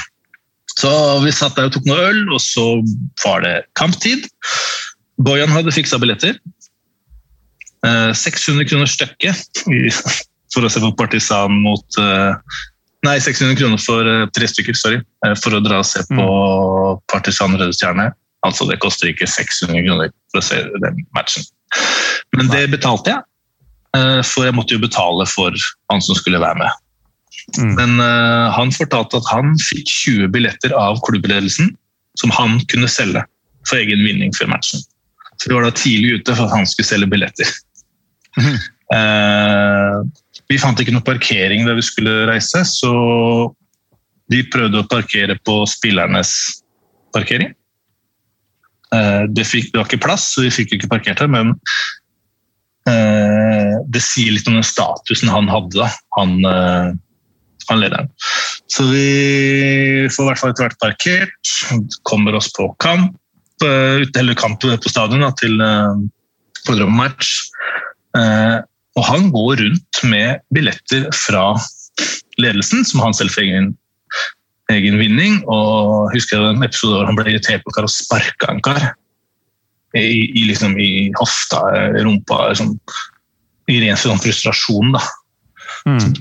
[0.73, 0.89] Så
[1.21, 2.65] vi satt der og tok noe øl, og så
[3.27, 4.25] var det kamptid.
[5.21, 6.41] Bojan hadde fiksa billetter.
[7.85, 9.63] 600 eh, kroner stykket
[10.53, 12.35] for å se på Partisan mot uh,
[13.01, 14.99] Nei, 600 kroner for uh, tre stykker, sorry.
[15.25, 16.99] Uh, for å dra og se på mm.
[17.09, 18.11] Partisan Røde Stjerne.
[18.45, 21.47] Altså, det koster ikke 600 kroner for å se den matchen.
[22.37, 23.25] Men det betalte jeg,
[24.23, 25.55] for jeg måtte jo betale for
[25.91, 26.79] han som skulle være med.
[27.59, 27.73] Mm.
[27.75, 28.03] Men
[28.55, 31.73] han fortalte at han fikk 20 billetter av klubbledelsen
[32.21, 33.21] som han kunne selge
[33.67, 34.81] for egen vinning før matchen.
[35.37, 37.53] Så vi var da tidlig ute for at han skulle selge billetter.
[38.39, 38.57] Mm.
[40.51, 42.91] Vi fant ikke noe parkering der vi skulle reise, så
[44.31, 46.31] de prøvde å parkere på spillernes
[47.15, 47.51] parkering.
[48.95, 51.53] Eh, det, fikk, det var ikke plass, så vi fikk ikke parkert her, men
[52.89, 56.89] eh, det sier litt om den statusen han hadde, han, eh,
[57.69, 58.11] han lederen.
[58.71, 61.55] Så vi får i hvert fall etter hvert parkert,
[62.07, 63.15] kommer oss på kamp,
[63.61, 65.59] eller kamp på stadion da, til
[66.65, 67.43] for match.
[68.99, 71.53] Og han går rundt med billetter fra
[72.41, 73.69] ledelsen, som han selv fikk egen,
[74.73, 75.39] egen vinning.
[75.51, 78.91] Og husker jeg en episode hvor han ble irritert på kar og sparka en kar.
[79.95, 81.59] I, i, liksom, i hofta,
[81.99, 82.77] rumpa liksom,
[83.71, 85.01] I ren sånn frustrasjon, da.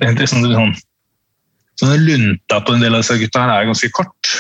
[0.00, 0.72] Egentlig sånn, sånn,
[1.78, 4.32] sånn lunta på en del av disse gutta her er ganske kort.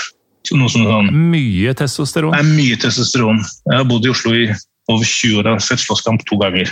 [0.46, 2.34] Så noe som sånn, Mye testosteron.
[2.34, 3.42] er mye testosteron.
[3.68, 4.46] Jeg har bodd i Oslo i
[4.90, 6.70] over 20 år og sett slåsskamp to ganger.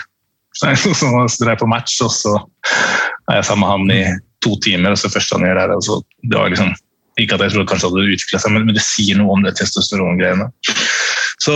[0.57, 0.71] Så
[1.43, 2.35] drar jeg på match, og så
[3.29, 4.03] er jeg sammen med han i
[4.45, 4.95] to timer.
[4.95, 6.75] og så første han gjør her, og så, det var liksom,
[7.19, 9.41] Ikke at jeg trodde kanskje det hadde utvikla seg, men, men det sier noe om
[9.43, 10.45] det testosterongreiene.
[11.43, 11.55] Så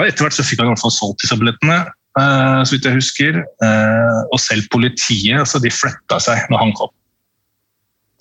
[0.00, 1.82] etter hvert så fikk han i hvert fall solgt disse billettene,
[2.20, 3.42] eh, så vidt jeg husker.
[3.42, 6.92] Eh, og selv politiet altså de flytta seg når han kom.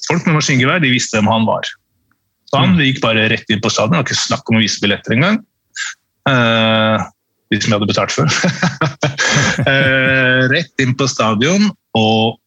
[0.09, 1.67] Folk med maskingevær de visste hvem han var.
[2.51, 3.95] Så han gikk bare rett inn på stadion.
[3.95, 5.39] Det var ikke snakk om å vise billetter engang.
[6.27, 7.07] Eh,
[7.59, 8.27] som jeg hadde betalt for.
[9.71, 12.37] eh, rett inn på stadion og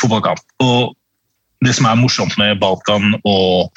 [0.00, 0.42] fotballkamp.
[0.64, 0.92] Og
[1.64, 3.72] det som er morsomt med Balkan og,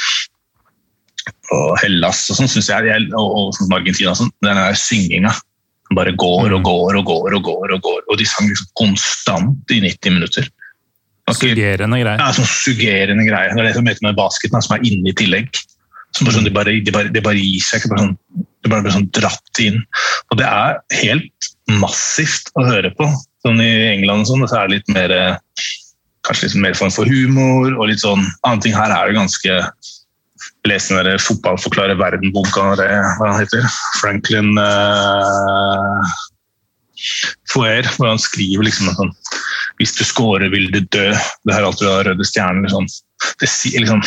[1.56, 5.34] og Hellas og sånn, syns jeg, og, og, og sånn Argentina, sånn, den der synginga
[5.96, 7.76] bare går og går og går og går.
[7.76, 10.48] Og går, og de sang liksom konstant i 90 minutter.
[11.32, 12.20] Suggerende greier.
[12.20, 13.54] ja, sånn suggerende greie.
[13.54, 15.62] Det er det som heter med basketen, som er inne i tillegg.
[16.18, 18.00] Som sånn, de, bare, de, bare, de bare gir seg ikke.
[18.00, 19.80] Sånn, de bare blir sånn dratt inn.
[20.32, 23.08] Og det er helt massivt å høre på.
[23.46, 25.40] Sånn I England sånn, så er det litt mer eh,
[26.22, 29.56] Kanskje litt mer form for humor og litt sånn annen ting her er det ganske
[30.70, 33.66] Les den der 'Fotball forklarer verden'-boka, hva han heter.
[33.98, 36.12] Franklin uh,
[37.50, 39.14] Foer, hvor han skriver liksom sånn
[39.82, 41.08] Hvis du scorer, vil du dø.
[41.18, 42.68] Det her er alt du har røde stjerner.
[42.68, 42.86] Liksom.
[43.42, 43.50] Det,
[43.82, 44.04] liksom,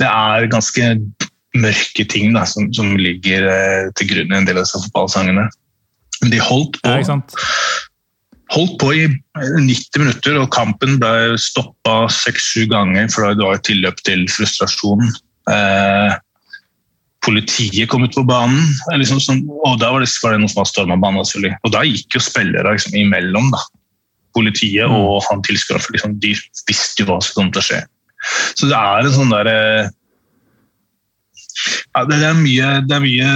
[0.00, 0.90] det er ganske
[1.54, 5.46] mørke ting da, som, som ligger eh, til grunn i en del av disse fotballsangene.
[6.22, 7.18] Men de holdt på, Ja,
[8.54, 9.06] holdt på i
[9.38, 15.08] 90 minutter, og kampen ble stoppa seks-sju ganger, for det var et tilløp til frustrasjon.
[15.50, 16.16] Eh,
[17.24, 20.52] politiet kom ut på banen, eh, liksom sånn, og da var det, var det noen
[20.52, 21.24] som hadde storma banen.
[21.24, 21.58] selvfølgelig.
[21.64, 23.50] Og da gikk jo spillere liksom, imellom.
[23.54, 23.62] da.
[24.34, 26.34] Politiet og han tilskueren, for liksom, de
[26.66, 27.84] visste jo hva som kom til å skje.
[28.54, 29.58] Så det er en sånn derre
[31.94, 33.28] ja, det, er mye, det er mye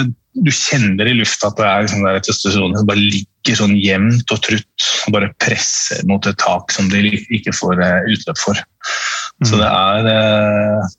[0.44, 4.34] Du kjenner i lufta at det er sånn der testosteron som bare ligger sånn jevnt
[4.34, 8.60] og trutt og bare presser mot et tak som de ikke får eh, utløp for.
[9.46, 10.90] Så det er eh,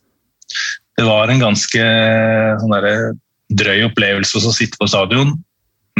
[0.97, 1.83] Det var en ganske
[2.59, 3.13] sånn der,
[3.59, 5.37] drøy opplevelse å sitte på stadion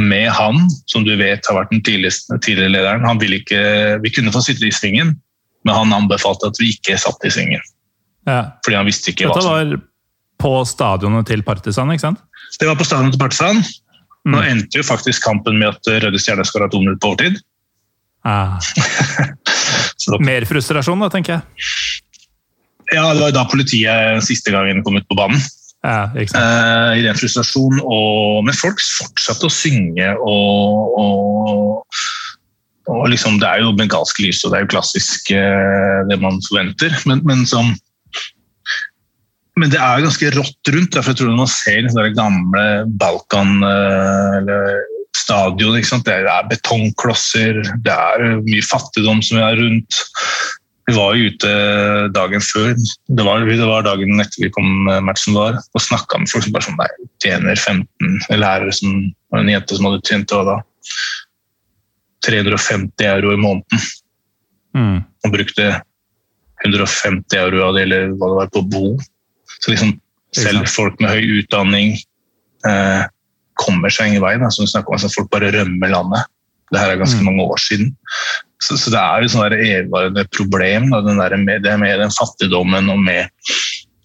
[0.00, 3.06] med han, som du vet har vært den tidligere lederen.
[3.08, 5.14] Han ville ikke, vi kunne få sitte i svingen,
[5.66, 7.64] men han anbefalte at vi ikke satt i svingen.
[8.28, 8.40] Ja.
[8.64, 9.86] Fordi han visste ikke hva Dette som var
[10.40, 12.20] på stadionet til Partisan, ikke sant?
[12.60, 13.62] Det var på stadionet til Partisan.
[14.28, 14.48] Nå Mm.
[14.50, 17.38] endte jo faktisk kampen med at Røde Stjerne skåra to minutter på overtid.
[18.28, 18.58] Ah.
[20.28, 21.42] Mer frustrasjon, da, tenker jeg.
[22.92, 25.40] ja, det var da politiet siste gangen kom ut på banen.
[25.80, 26.10] Ja?
[26.12, 27.80] Eh, I ren frustrasjon.
[27.80, 32.00] Og, men folk fortsatte å synge og, og,
[32.90, 36.40] og liksom, Det er jo bengalsk lys, og det er jo klassisk eh, det man
[36.48, 36.92] forventer.
[37.08, 37.72] Men, men som
[39.60, 40.94] men det er jo ganske rått rundt.
[40.94, 42.64] Derfor jeg tror Når man ser liksom det gamle
[43.00, 44.80] Balkan eh, eller
[45.16, 45.76] stadion?
[46.06, 50.00] Det er betongklosser, det er mye fattigdom som er rundt.
[50.88, 51.50] Vi var jo ute
[52.16, 56.18] dagen før, det var, det var dagen etter vi kom eh, matchen var, og snakka
[56.18, 56.88] med folk som bare sånn Nei,
[57.22, 58.96] tjener 15 En lærer som
[59.30, 60.56] var en jente som hadde tjent da?
[62.26, 63.88] 350 euro i måneden.
[64.70, 65.00] Mm.
[65.26, 65.64] og brukte
[66.64, 68.84] 150 euro av det, eller hva det var, på bo.
[69.60, 69.94] Så liksom,
[70.36, 71.96] selv folk med høy utdanning
[72.68, 73.02] eh,
[73.60, 74.36] kommer seg ingen vei.
[74.40, 76.28] Da, som snakker om, altså Folk bare rømmer landet.
[76.70, 77.94] Det her er ganske mange år siden.
[78.62, 82.12] Så, så det er jo sånn evigvarende problem da, den der med, det med den
[82.14, 83.30] fattigdommen og med,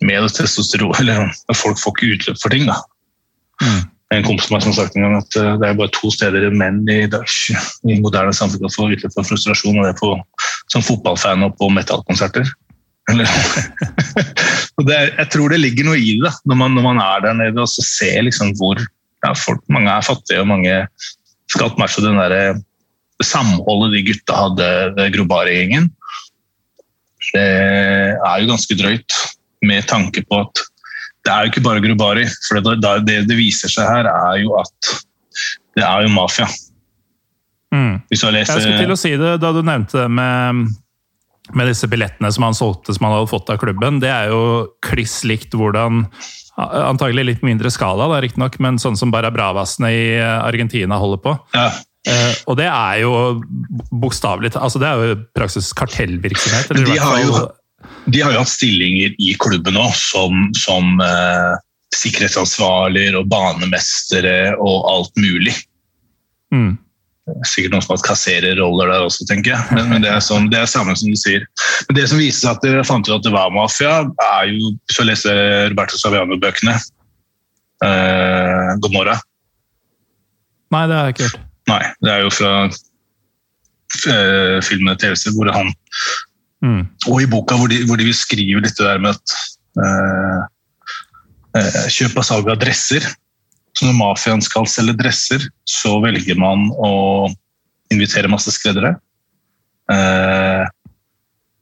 [0.05, 0.95] med testosteron.
[1.03, 2.65] Eller folk får ikke utløp for ting.
[2.71, 2.79] da.
[3.61, 3.83] Mm.
[4.13, 6.83] En kompis som har sagt en gang at eh, det er bare to steder menn
[6.91, 10.11] i, i moderne samfunn kan få utløp for frustrasjon, og det er på,
[10.71, 12.51] som fotballfan og på metallkonserter.
[14.75, 17.61] Det, jeg tror det ligger noe i det, når man, når man er der nede
[17.63, 20.73] og så ser liksom hvor ja, folk, mange er fattige, og mange
[21.51, 22.59] skal matche den der,
[23.23, 25.87] samholdet de gutta hadde, Grobari-gjengen.
[27.31, 29.17] Det er jo ganske drøyt,
[29.65, 30.65] med tanke på at
[31.25, 32.27] det er jo ikke bare Grobari.
[32.45, 34.91] For det, det, det det viser seg her, er jo at
[35.75, 36.47] det er jo mafia.
[37.73, 38.01] Mm.
[38.09, 40.67] Hvis du har lest Jeg skulle til å si det da du nevnte det med,
[41.53, 43.99] med disse billettene som han solgte som han hadde fått av klubben.
[44.01, 46.07] Det er jo kliss likt hvordan
[46.55, 51.33] Antagelig litt mindre skala, da, riktignok, men sånn som Barra Bravasene i Argentina holder på.
[51.53, 51.69] ja,
[52.05, 53.41] Uh, og det er jo
[53.89, 56.69] bokstavelig altså Det er jo praksis kartellvirksomhet.
[56.69, 57.47] Eller De har jo-
[58.13, 61.57] De har jo hatt stillinger i klubben òg, som, som uh,
[61.97, 65.55] sikkerhetsansvarlig og banemestere og alt mulig.
[66.53, 66.77] mm,
[67.47, 69.75] sikkert noen som har kassererroller der også, tenker jeg.
[69.75, 71.45] Men, men det, er sånn, det er samme som du sier.
[71.87, 74.75] Men det som viste seg at dere fant ut at det var mafia, er jo
[74.85, 75.41] Hvis du leser
[75.73, 79.25] Roberto Saviano-bøkene eh, God morgen.
[80.73, 81.41] Nei, det har jeg ikke hørt.
[81.69, 82.53] Nei, det er jo fra
[84.13, 85.73] eh, filmen TV-serie hvor han
[86.65, 86.85] Mm.
[87.11, 89.35] Og i boka hvor de, hvor de beskriver dette der med at
[89.83, 90.39] eh,
[91.59, 93.05] eh, kjøp og salg av dresser.
[93.75, 96.91] Så når mafiaen skal selge dresser, så velger man å
[97.93, 98.95] invitere masse skreddere.
[99.91, 100.63] Eh,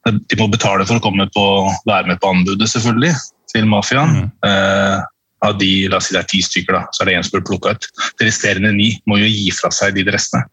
[0.04, 1.46] de må betale for å komme på,
[1.90, 3.14] være med på anbudet, selvfølgelig,
[3.54, 4.20] til mafiaen.
[4.20, 4.30] Mm.
[4.50, 5.10] Eh,
[5.44, 7.36] av de, la oss si det er ti stykker, da, så er det én som
[7.36, 7.88] blir plukka ut.
[8.20, 10.46] De resterende ni må jo gi fra seg de dressene.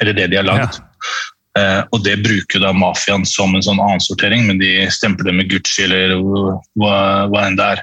[0.00, 0.78] Eller det de har lagd.
[0.78, 1.10] Eh,
[1.54, 5.84] og det bruker da mafiaen som en sånn annensortering, men de stempler det med Gucci
[5.84, 6.94] eller hva,
[7.30, 7.82] hva enn det er.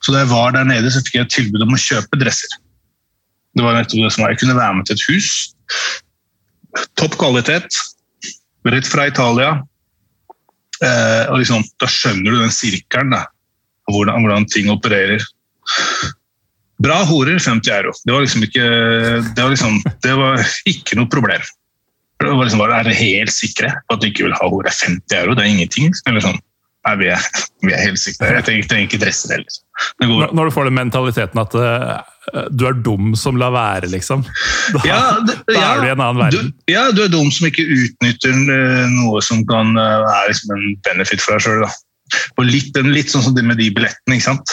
[0.00, 2.56] Så da jeg var der nede, så fikk jeg tilbud om å kjøpe dresser.
[3.54, 4.32] Det var nettopp det som var.
[4.34, 5.30] Jeg kunne være med til et hus.
[6.98, 7.78] Topp kvalitet.
[8.66, 9.52] Rett fra Italia.
[10.82, 13.24] Eh, og liksom, da skjønner du den sirkelen, da.
[13.92, 15.22] Hvordan, hvordan ting opererer.
[16.82, 17.92] Bra horer, 50 euro.
[18.02, 18.64] Det var liksom ikke,
[19.36, 21.44] det var liksom, det var ikke noe problem.
[22.24, 24.72] Det var liksom bare, Er dere helt sikre på at du ikke vil ha hore?
[24.72, 25.92] 50 euro, det er ingenting.
[26.10, 26.40] Eller sånn,
[26.84, 27.22] Nei, vi er,
[27.64, 28.28] vi er helt sikre.
[28.36, 29.38] Jeg trenger, trenger ikke dresser det.
[29.46, 29.62] liksom.
[30.02, 30.08] Det.
[30.10, 34.20] Når når du får den mentaliteten at uh, du er dum som lar være, liksom.
[34.74, 36.50] Da, Ja, det- da ja, er du i en annen verden.
[36.52, 40.52] Du, ja, du er dum som ikke utnytter eh, noe som kan eh, være liksom
[40.58, 41.64] en benefit for deg sjøl.
[42.52, 44.52] Litt, litt sånn som det med de billettene, ikke sant.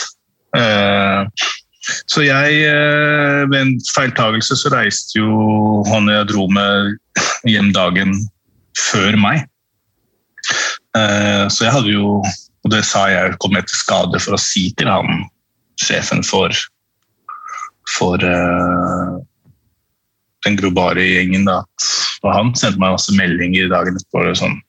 [0.56, 1.28] Eh,
[1.82, 6.98] så jeg, eh, ved en feiltagelse, så reiste jo han jeg dro med
[7.50, 8.14] hjem dagen
[8.78, 9.48] før meg.
[10.98, 14.42] Eh, så jeg hadde jo, og det sa jeg, kom jeg til skade for å
[14.42, 15.26] si til han,
[15.82, 16.54] sjefen for,
[17.98, 19.18] for eh,
[20.46, 21.62] den grobare gjengen, da,
[22.22, 24.26] og han sendte meg masse meldinger dagen etterpå.
[24.38, 24.60] Sånn,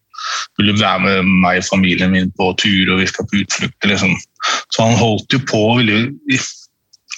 [0.58, 3.88] vil du være med meg og familien min på tur, og vi skal på utflukt?
[3.88, 4.16] Liksom.
[4.72, 6.04] Så han holdt jo på, ville,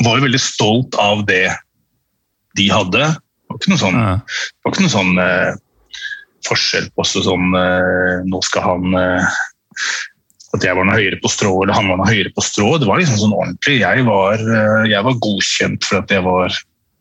[0.02, 1.46] var jo veldig stolt av det
[2.59, 3.04] de hadde.
[3.14, 4.00] Det var ikke noe sånn,
[4.66, 5.52] ikke noe sånn eh,
[6.48, 9.38] forskjell på også sånn eh, Nå skal han eh,
[10.57, 12.76] At jeg var noe høyere på strå, eller han var noe høyere på strå.
[12.78, 13.80] Det var liksom sånn ordentlig.
[13.80, 16.54] Jeg var, eh, jeg var godkjent for at jeg var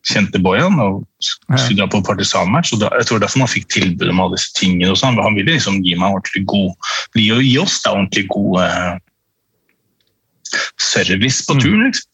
[0.04, 2.74] kjente Bojan og skulle dra på partisanmatch.
[2.74, 4.90] og da, jeg tror derfor man fikk tilbud om alle disse tingene.
[4.92, 5.20] og sånn.
[5.22, 6.74] Han ville liksom gi meg ordentlig god
[7.14, 8.90] gi oss da ordentlig god eh,
[10.82, 11.86] service på turen.
[11.88, 12.10] liksom.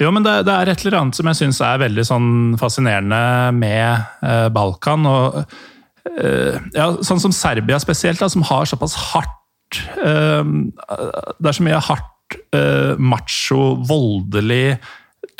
[0.00, 3.20] Jo, men det, det er et eller annet som jeg syns er veldig sånn fascinerende
[3.56, 5.04] med eh, Balkan.
[5.08, 10.54] og eh, ja, Sånn som Serbia spesielt, da, som har såpass hardt eh,
[11.36, 14.78] Det er så mye hardt, eh, macho, voldelig,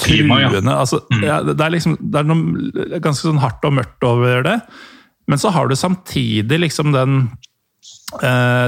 [0.01, 0.49] Klima, ja.
[0.53, 4.45] truende altså, ja, Det er liksom det er noe ganske sånn hardt og mørkt over
[4.45, 4.59] det.
[5.31, 7.23] Men så har du samtidig liksom den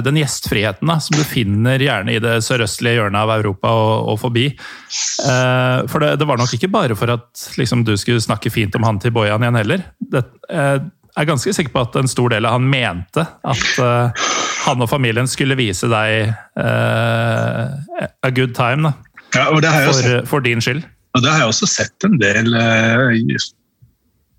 [0.06, 4.20] den gjestfriheten da, som du finner gjerne i det sørøstlige hjørnet av Europa og, og
[4.22, 4.46] forbi.
[4.52, 8.74] Eh, for det, det var nok ikke bare for at liksom, du skulle snakke fint
[8.78, 9.86] om han til Bojan igjen heller.
[9.98, 10.76] Det, eh,
[11.12, 14.28] jeg er ganske sikker på at en stor del av han mente at eh,
[14.62, 18.94] han og familien skulle vise deg eh, a good time
[19.34, 20.82] Ja, det for, for din skyld.
[21.12, 23.36] Og det har jeg også sett en del eh,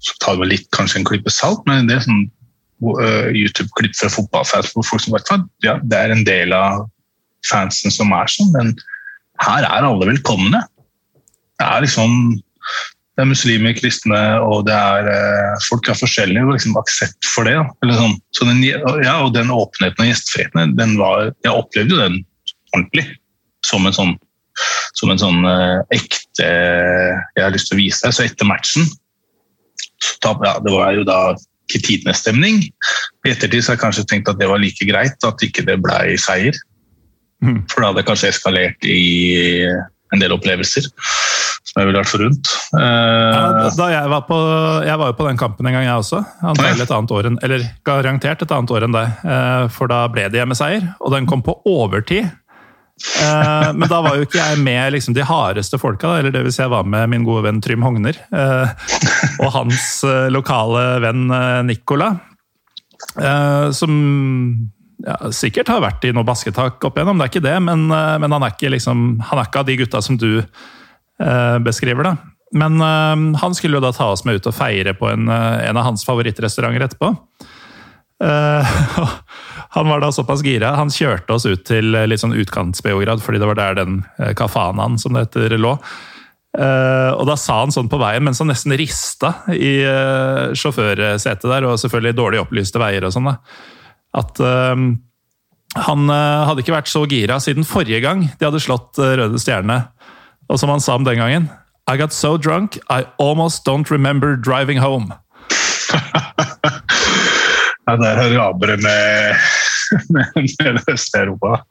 [0.02, 2.32] Så tar vi litt kanskje en klype salt, men det er sånn eh,
[2.82, 5.30] YouTube-klipp fra fotballfans hvor folk som vet
[5.64, 6.86] ja, det er en del av
[7.48, 8.74] fansen som er sånn, men
[9.44, 10.64] her er alle velkomne.
[11.60, 12.12] Det er liksom
[13.14, 16.42] det er muslimer, kristne, og det er eh, folk er forskjellige.
[16.48, 17.60] og liksom Aksept for det.
[17.86, 18.16] Eller sånn.
[18.34, 22.18] Så den, ja, og den åpenheten og gjestfriheten, den var, jeg opplevde jo den
[22.74, 23.06] ordentlig.
[23.68, 24.16] Som en sånn
[24.98, 28.18] som en sånn eh, ekte Jeg har lyst til å vise deg.
[28.18, 28.90] Så etter matchen
[30.04, 31.20] så ja, Det var jo da
[31.70, 32.62] ikke tidenes stemning.
[33.26, 36.18] I ettertid har jeg kanskje tenkt at det var like greit at ikke det ble
[36.22, 36.54] seier.
[37.44, 37.64] Mhm.
[37.72, 39.64] For da hadde det kanskje eskalert i
[40.14, 40.86] en del opplevelser
[41.64, 42.50] som jeg ville vært forunt.
[42.74, 42.90] Ja,
[43.64, 44.38] Eh, da jeg var på
[44.86, 46.20] Jeg var jo på den kampen en gang, jeg også.
[46.44, 49.08] Antagelig et annet år enn, eller garantert et annet år enn deg.
[49.26, 52.30] eh, For da ble det hjemmeseier, og den kom på overtid.
[53.04, 56.54] Eh, Men da var jo ikke jeg med liksom, de hardeste folka, eller det vil
[56.56, 58.18] si jeg var med min gode venn Trym Hogner.
[58.34, 58.70] Uh,
[59.44, 61.28] Og hans uh, lokale venn
[61.68, 62.14] Nicola.
[63.76, 63.96] Som
[65.04, 68.32] ja, sikkert har vært i noe basketak opp igjennom, det er ikke det, men, men
[68.32, 70.40] han, er ikke liksom, han er ikke av de gutta som du
[71.68, 72.08] beskriver.
[72.08, 72.14] da.
[72.56, 75.90] Men han skulle jo da ta oss med ut og feire på en, en av
[75.90, 77.12] hans favorittrestauranter etterpå.
[78.24, 78.68] Eh,
[79.74, 80.76] han var da såpass gira.
[80.78, 84.02] Han kjørte oss ut til eh, litt sånn utkants-Beograd, fordi det var der den
[84.38, 85.74] kafanaen som det heter, lå.
[86.54, 89.80] Eh, og da sa han sånn på veien, mens han nesten rista i
[90.54, 93.32] sjåførsetet der, og selvfølgelig dårlig opplyste veier og sånn,
[94.14, 94.44] at
[95.74, 99.80] han hadde ikke vært så gira siden forrige gang de hadde slått Røde Stjerne.
[100.54, 101.50] Og som han sa om den gangen
[101.90, 105.16] I got so drunk I almost don't remember driving home.
[107.86, 109.36] ja, der har arabere med,
[110.16, 111.64] med, med Øst-Europa.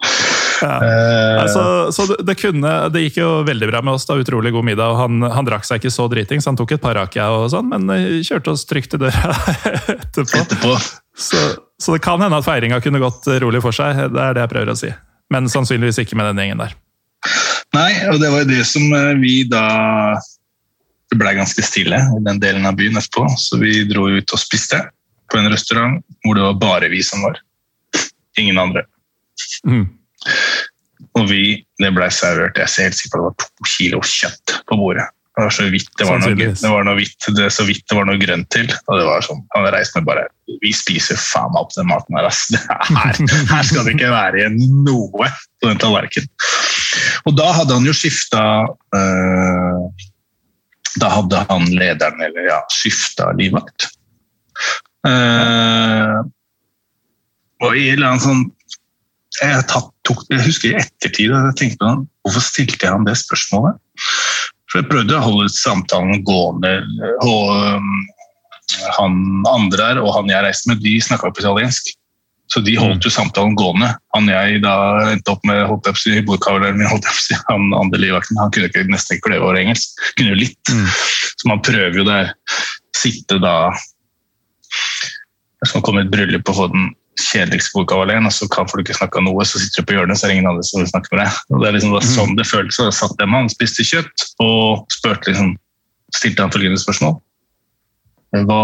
[0.63, 0.77] Ja.
[0.79, 4.07] Uh, altså, så det, kunne, det gikk jo veldig bra med oss.
[4.07, 4.93] da, Utrolig god middag.
[4.93, 7.49] og Han, han drakk seg ikke så driting, så han tok et par rakia og
[7.55, 9.33] sånn, men eh, kjørte oss trygt i døra
[9.97, 10.45] etterpå.
[10.45, 10.77] etterpå.
[11.19, 11.41] Så,
[11.81, 14.07] så, det kan hende at feiringa kunne gått rolig for seg.
[14.13, 14.93] Det er det jeg prøver å si.
[15.33, 16.79] Men sannsynligvis ikke med den gjengen der.
[17.73, 19.67] Nei, og det var jo det som eh, vi da
[21.13, 24.41] Det ble ganske stille i den delen av byen etterpå, så vi dro ut og
[24.41, 24.79] spiste
[25.33, 27.41] på en restaurant hvor det var bare vi som var.
[28.39, 28.85] Ingen andre.
[29.67, 29.87] Mm.
[31.19, 31.43] Og vi,
[31.81, 35.09] det ble servert jeg ser helt sikkert det var to kilo kjøtt på bordet.
[35.33, 37.97] Det var så vidt det var noe, det var noe vidt, det, så vidt det
[37.97, 38.69] var noe grønt til.
[38.69, 40.27] og det var sånn, Han reiste med bare
[40.61, 42.29] Vi spiser faen meg opp den maten her.
[42.29, 42.43] Ass.
[42.93, 46.29] Her, her skal det ikke være igjen noe på den tallerkenen.
[47.25, 50.05] Og da hadde han jo skifta øh,
[51.01, 53.89] Da hadde han lederen, eller ja, skifta livvakt.
[55.03, 56.23] Uh,
[57.63, 58.45] og i en sånn
[59.41, 61.93] jeg, tok, jeg, husker i ettertid at jeg tenkte på
[62.27, 63.79] hvorfor stilte jeg ham det spørsmålet.
[64.71, 66.75] For Jeg prøvde å holde samtalen gående.
[67.25, 67.49] og
[67.81, 67.89] um,
[68.99, 69.17] Han
[69.49, 71.95] andre her og han jeg reiste med, de snakka på italiensk.
[72.53, 73.89] Så de holdt jo samtalen gående.
[74.13, 74.75] Han jeg da
[75.09, 78.69] endte opp med holdt jeg på bordkavleren min, holdt jeg han andre livvakten, han kunne
[78.69, 79.97] ikke nesten ikke kløve over engelsk.
[80.19, 80.61] Kunne jo litt.
[80.69, 80.85] Mm.
[81.41, 82.21] Så man prøver jo det.
[82.97, 83.57] Sitte da
[85.69, 86.91] Som kommer et bryllup og få den
[87.21, 89.97] kjedeligste boka alene, og så kan folk ikke snakke om noe, så sitter du på
[89.99, 91.41] hjørnet, så er det ingen andre som vil snakke med deg.
[91.53, 92.81] Og Det er liksom det sånn det føltes.
[92.81, 95.53] Jeg satt jeg med han, spiste kjøtt og spurte liksom,
[96.17, 97.19] stilte han følgende spørsmål.
[98.49, 98.63] Hva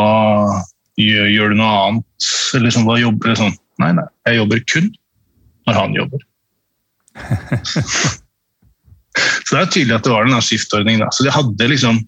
[0.99, 2.31] gjør, gjør, du noe annet?
[2.55, 3.59] Eller liksom, hva jobber du sånn?
[3.83, 4.89] Nei, nei, jeg jobber kun
[5.69, 6.25] når han jobber.
[9.45, 11.03] så det er tydelig at det var en skiftordning.
[11.03, 11.13] Da.
[11.13, 12.01] Så de hadde liksom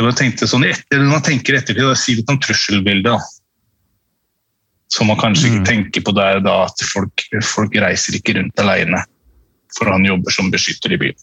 [0.00, 3.26] jeg tenkte sånn, etter, Når man tenker ettertid, da, si litt om trusselbildet.
[4.90, 5.68] Som man kanskje ikke mm.
[5.68, 9.02] tenker på der da, at folk, folk, reiser ikke rundt alene.
[9.76, 11.18] For han jobber som beskytter i byen.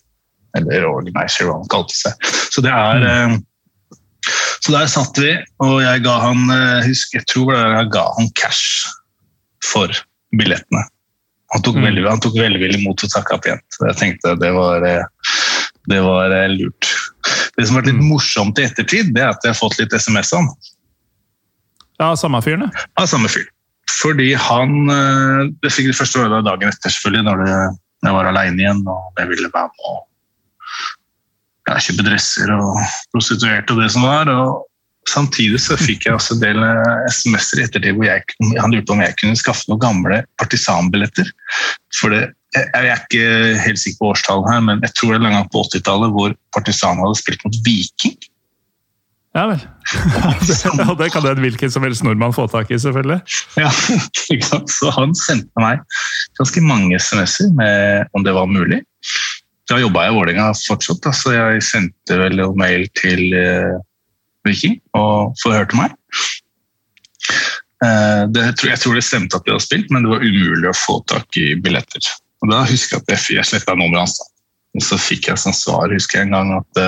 [0.58, 2.30] Eller organizer, hva han kalte seg.
[2.54, 3.34] Så det er mm.
[3.36, 8.06] eh, Så der satt vi, og jeg ga han eh, husk, jeg tror jeg ga
[8.20, 8.88] han cash
[9.68, 9.92] for
[10.38, 10.86] billettene.
[11.56, 11.86] Han tok, mm.
[11.90, 13.82] veldig, han tok velvillig imot og takka pent.
[13.84, 15.36] Jeg tenkte det var, eh,
[15.92, 16.90] det var lurt.
[17.58, 19.96] Det som har vært litt morsomt i ettertid, det er at jeg har fått litt
[19.96, 20.74] SMS av han.
[21.98, 22.68] Ja, samme fyren?
[22.70, 23.48] Ja, samme fyr.
[23.88, 28.62] Fordi han eh, Det fikk de første året dagen etter, selvfølgelig, når jeg var alene
[28.62, 30.04] igjen og jeg ville være med og
[31.68, 32.78] ja, kjøpe dresser og
[33.12, 34.32] prostituerte og det som var.
[34.32, 34.66] og
[35.08, 38.24] Samtidig så fikk jeg også en del eh, SMS-er i ettertid hvor jeg,
[38.60, 41.30] han lurte om jeg kunne skaffe noen gamle partisanbilletter.
[41.96, 42.26] For det,
[42.56, 45.64] jeg er ikke helt sikker på årstallet her, men jeg tror det er langt på
[45.68, 48.18] 80-tallet hvor partisan hadde spilt mot Viking.
[49.38, 49.60] Ja vel.
[50.90, 53.20] Og det kan en hvilken som helst nordmann få tak i, selvfølgelig.
[53.62, 53.70] Ja,
[54.34, 54.72] ikke sant?
[54.74, 55.84] Så han sendte meg
[56.40, 58.82] ganske mange SMS-er med om det var mulig.
[59.70, 63.78] Da jobba jeg i Vålerenga fortsatt, da, så jeg sendte vel mail til uh,
[64.48, 65.94] Viking og forhørte meg.
[67.84, 70.78] Uh, det, jeg tror det stemte at vi hadde spilt, men det var umulig å
[70.78, 72.10] få tak i billetter.
[72.42, 74.18] Og Da husker jeg at jeg, jeg sletta nummeret hans.
[74.78, 76.82] Og så fikk jeg som svar husker jeg en gang at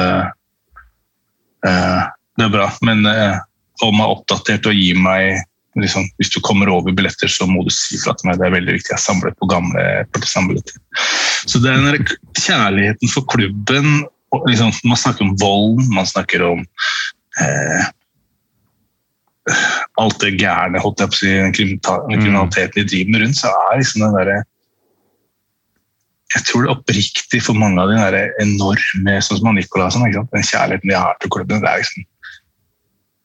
[1.68, 2.08] uh,
[2.40, 2.68] det er bra.
[2.86, 3.38] Men eh,
[3.84, 5.42] hold meg oppdatert og gi meg
[5.80, 8.40] liksom, Hvis du kommer over billetter, så må du si fra til meg.
[8.40, 8.94] Det er veldig viktig.
[8.96, 9.86] Jeg samler på gamle
[10.16, 10.82] partisanbilletter.
[11.48, 12.10] Så det er den
[12.40, 14.04] kjærligheten for klubben
[14.50, 16.66] liksom, Man snakker om vold, man snakker om
[17.42, 17.88] eh,
[20.02, 23.50] alt det gærne, holdt jeg på å si, den kriminaliteten de driver med rundt, så
[23.50, 24.40] er liksom den derre
[26.30, 30.46] jeg tror det er oppriktig for mange av de der enorme sånn som Nicolas, den
[30.46, 31.64] kjærligheten de har til klubben.
[31.64, 32.06] Det er liksom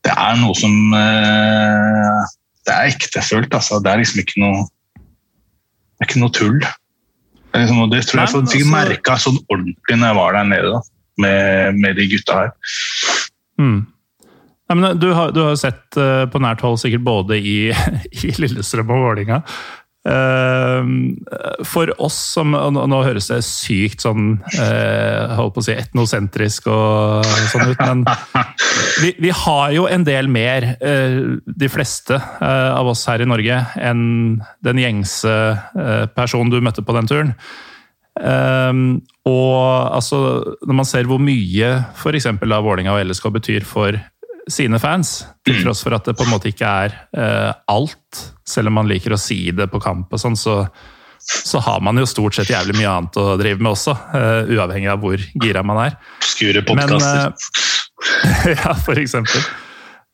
[0.05, 2.33] det er noe som eh,
[2.65, 3.81] Det er ektefølt, altså.
[3.83, 6.61] Det er liksom ikke noe Det er ikke noe tull.
[6.61, 10.71] Det, liksom, det tror jeg jeg fikk merka sånn ordentlig når jeg var der nede
[10.75, 10.81] da,
[11.23, 12.55] med, med de gutta her.
[13.63, 13.77] Mm.
[14.65, 17.59] Nei, men du har, du har sett uh, på nært hold sikkert både i,
[18.25, 19.39] i Lillestrøm og Vålinga
[21.65, 27.25] for oss som Nå høres det sykt sånn eh, holdt på å si etnosentrisk og
[27.49, 28.05] sånn ut, men
[29.01, 33.29] vi, vi har jo en del mer, eh, de fleste eh, av oss her i
[33.29, 35.35] Norge, enn den gjengse
[36.15, 37.33] personen du møtte på den turen.
[38.21, 40.19] Ehm, Og altså,
[40.63, 42.29] når man ser hvor mye f.eks.
[42.45, 43.97] Vålinga og LSK betyr for
[44.51, 48.69] sine fans, til tross for at det på en måte ikke er eh, alt, selv
[48.71, 50.59] om man liker å si det på kamp og sånn, så,
[51.19, 54.91] så har man jo stort sett jævlig mye annet å drive med også, eh, uavhengig
[54.93, 55.97] av hvor gira man er.
[56.25, 57.33] Skure podkaster.
[57.33, 59.49] eh, ja, for eksempel.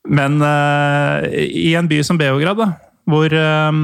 [0.09, 2.71] Men eh, i en by som Beograd, da,
[3.11, 3.81] hvor eh,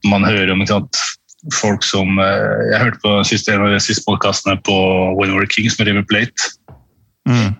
[0.10, 0.66] Man hører om
[1.54, 4.76] folk som eh, Jeg hørte på en av de siste podkastene på
[5.20, 6.39] When We're Kings med River Plate.
[7.30, 7.51] mm,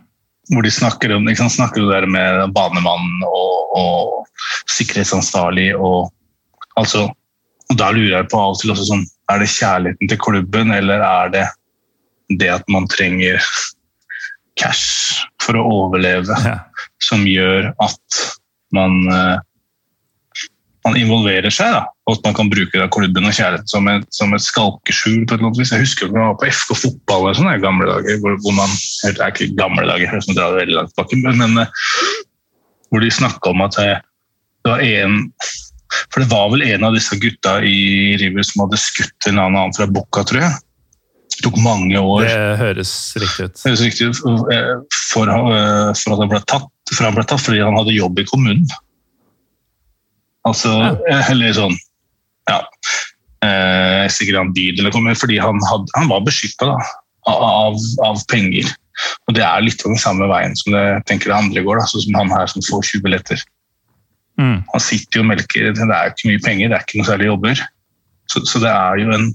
[0.52, 3.98] hvor de snakker om, sant, snakker det der med banemannen og, og
[4.74, 6.12] sikkerhetsansvarlig og
[6.76, 7.08] altså
[7.72, 10.74] og Da lurer jeg på av og til også sånn Er det kjærligheten til klubben,
[10.76, 11.46] eller er det
[12.40, 13.42] det at man trenger
[14.60, 16.56] cash for å overleve, ja.
[17.04, 18.20] som gjør at
[18.74, 19.42] man eh,
[20.84, 24.08] man involverer seg, da, og at man kan bruke da klubben og kjærligheten som et,
[24.12, 25.24] som et skalkeskjul.
[25.24, 25.72] på et eller annet vis.
[25.72, 28.74] Jeg husker vi jeg var på FK fotball og sånne gamle dager, hvor, hvor man
[29.04, 31.86] Det er ikke gamle dager, som drar veldig langt tilbake, men, men eh,
[32.92, 34.02] hvor de snakka om at eh,
[34.64, 35.16] det var en
[36.12, 39.60] For det var vel en av disse gutta i River som hadde skutt en annen
[39.60, 40.62] annen fra Bukka, tror jeg.
[41.34, 42.28] Det tok mange år.
[42.28, 43.62] Det høres riktig ut.
[43.66, 44.74] Høres riktig ut eh,
[45.10, 48.22] for, eh, for at han ble tatt, for han ble tatt fordi han hadde jobb
[48.22, 48.68] i kommunen.
[50.48, 50.74] Altså,
[51.08, 51.24] ja.
[51.32, 51.76] eller sånn
[52.52, 52.60] Ja.
[53.44, 56.70] Eh, sikkert han bydel kommune, fordi han, had, han var beskytta
[57.28, 58.70] av, av penger.
[59.28, 61.88] Og det er litt av den samme veien som det, tenker det andre går, da,
[61.90, 63.44] sånn som han her som får 20 billetter.
[64.44, 67.08] Mm, Han sitter jo og melker Det er ikke mye penger, det er ikke noe
[67.08, 67.62] særlig jobber.
[68.32, 69.28] Så, så det er jo en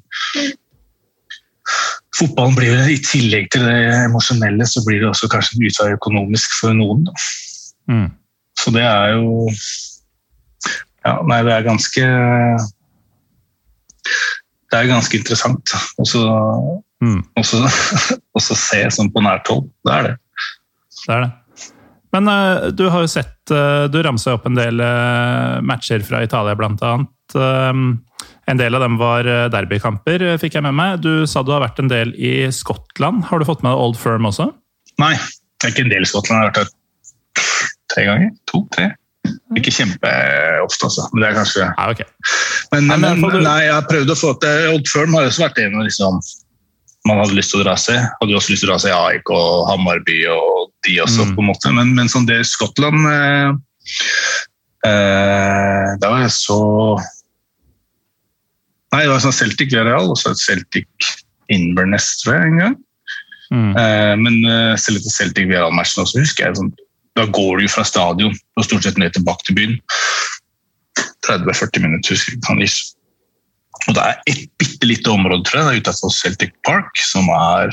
[2.18, 3.76] Fotballen blir jo i tillegg til det
[4.08, 7.04] emosjonelle, så blir det også kanskje en utvei økonomisk for noen.
[7.86, 8.08] Mm.
[8.58, 9.46] Så det er jo
[11.06, 12.08] Ja, nei, det er ganske
[14.68, 16.24] Det er ganske interessant også,
[16.98, 17.20] Mm.
[17.38, 17.60] også,
[18.36, 19.68] også se sånn på nært hold.
[19.86, 20.14] Det er det.
[21.04, 21.28] Det er det.
[22.14, 26.22] Men eh, du har jo sett eh, Du ramsa opp en del eh, matcher fra
[26.24, 27.14] Italia, blant annet.
[28.48, 31.02] En del av dem var derbykamper, fikk jeg med meg.
[31.04, 33.26] Du sa du har vært en del i Skottland.
[33.28, 34.46] Har du fått med deg Old Firm også?
[35.02, 35.10] Nei,
[35.60, 36.40] det er ikke en del i Skottland.
[36.40, 37.58] Jeg har vært der
[37.92, 38.32] tre ganger.
[38.48, 38.88] To, tre.
[39.60, 41.04] Ikke kjempeofte, altså.
[41.12, 42.08] Men det er kanskje Ja, okay.
[42.72, 45.44] Men, Nei, men men, nei, jeg har prøvd å få til Old Firm har også
[45.44, 46.18] vært en av liksom
[47.08, 48.00] man hadde lyst til å dra seg.
[48.20, 51.36] Hadde også lyst til å dra seg i AIK og Hammarby og de også, Mm.
[51.36, 51.72] på en måte.
[51.76, 53.52] Men, men sånn det Skottland eh,
[54.88, 56.58] eh, Da var jeg så
[58.88, 61.08] Nei, det var sånn Celtic Villarreal og så et Celtic
[61.52, 62.76] Inverness, tror jeg, en gang.
[63.52, 63.72] Mm.
[63.76, 66.72] Eh, men eh, selv etter Celtic Villarreal-matchen også, husker jeg sånn,
[67.18, 69.76] Da går du jo fra stadion og stort sett ned tilbake til byen.
[71.26, 72.42] 30-40 minutter, husker jeg.
[72.46, 72.62] kan.
[73.88, 77.72] Og det er et bitte lite område tror jeg, utenfor Celtic Park, som er,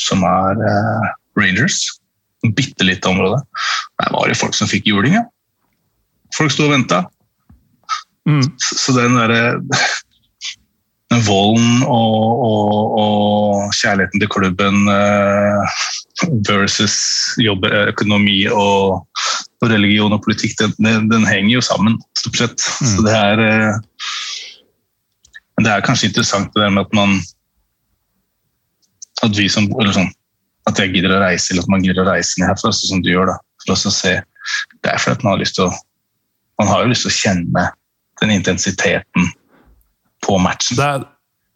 [0.00, 1.84] som er uh, Rangers.
[2.42, 3.42] Bitte lite område.
[4.02, 5.14] Der var det folk som fikk juling.
[5.14, 5.26] Ja.
[6.36, 7.04] Folk sto og venta.
[8.28, 8.42] Mm.
[8.58, 9.60] Så den derre
[11.12, 15.78] den volden og, og, og kjærligheten til klubben eh,
[16.48, 16.96] versus
[17.42, 19.02] jobb, økonomi og,
[19.60, 22.64] og religion og politikk, den, den, henger jo sammen, stort sett.
[22.64, 23.82] Så det er eh,
[25.62, 27.20] det er kanskje interessant det der med at man
[29.22, 30.08] At vi som eller sånn,
[30.70, 33.00] at jeg gidder å reise, eller at man gidder å reise ned herfra, sånn som
[33.02, 34.12] du gjør, da, for oss å se.
[34.82, 35.72] Det er fordi at man har lyst til å
[36.60, 37.62] Man har jo lyst til å kjenne
[38.20, 39.24] den intensiteten
[40.22, 40.76] på matchen.
[40.78, 41.06] Det, er,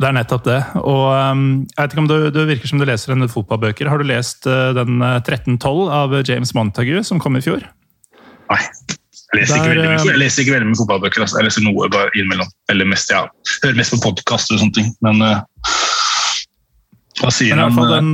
[0.03, 0.57] det er nettopp det.
[0.81, 3.87] Og um, jeg vet ikke om du, du virker som du leser en fotballbøker.
[3.93, 7.63] Har du lest uh, den uh, 1312 av James Montague som kom i fjor?
[8.51, 8.59] Nei.
[9.35, 11.23] Jeg leser, ikke Der, veldig, mye- eh, jeg leser ikke veldig mye fotballbøker.
[11.27, 11.39] Altså.
[11.39, 12.51] Jeg leser noe bare innimellom.
[12.73, 13.23] Eller mest, ja.
[13.63, 14.91] Hører mest på podkaster og sånne ting.
[15.07, 15.39] Men uh,
[17.21, 17.93] hva sier Men han?
[17.93, 18.11] den,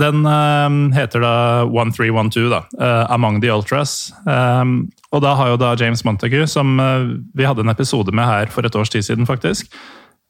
[0.00, 1.34] Den uh, heter da
[1.64, 2.62] 1312, da.
[2.76, 4.12] Uh, Among the Ultras.
[4.24, 8.28] Um, og da har jo da James Montague, som uh, vi hadde en episode med
[8.28, 9.72] her for et års tid siden, faktisk.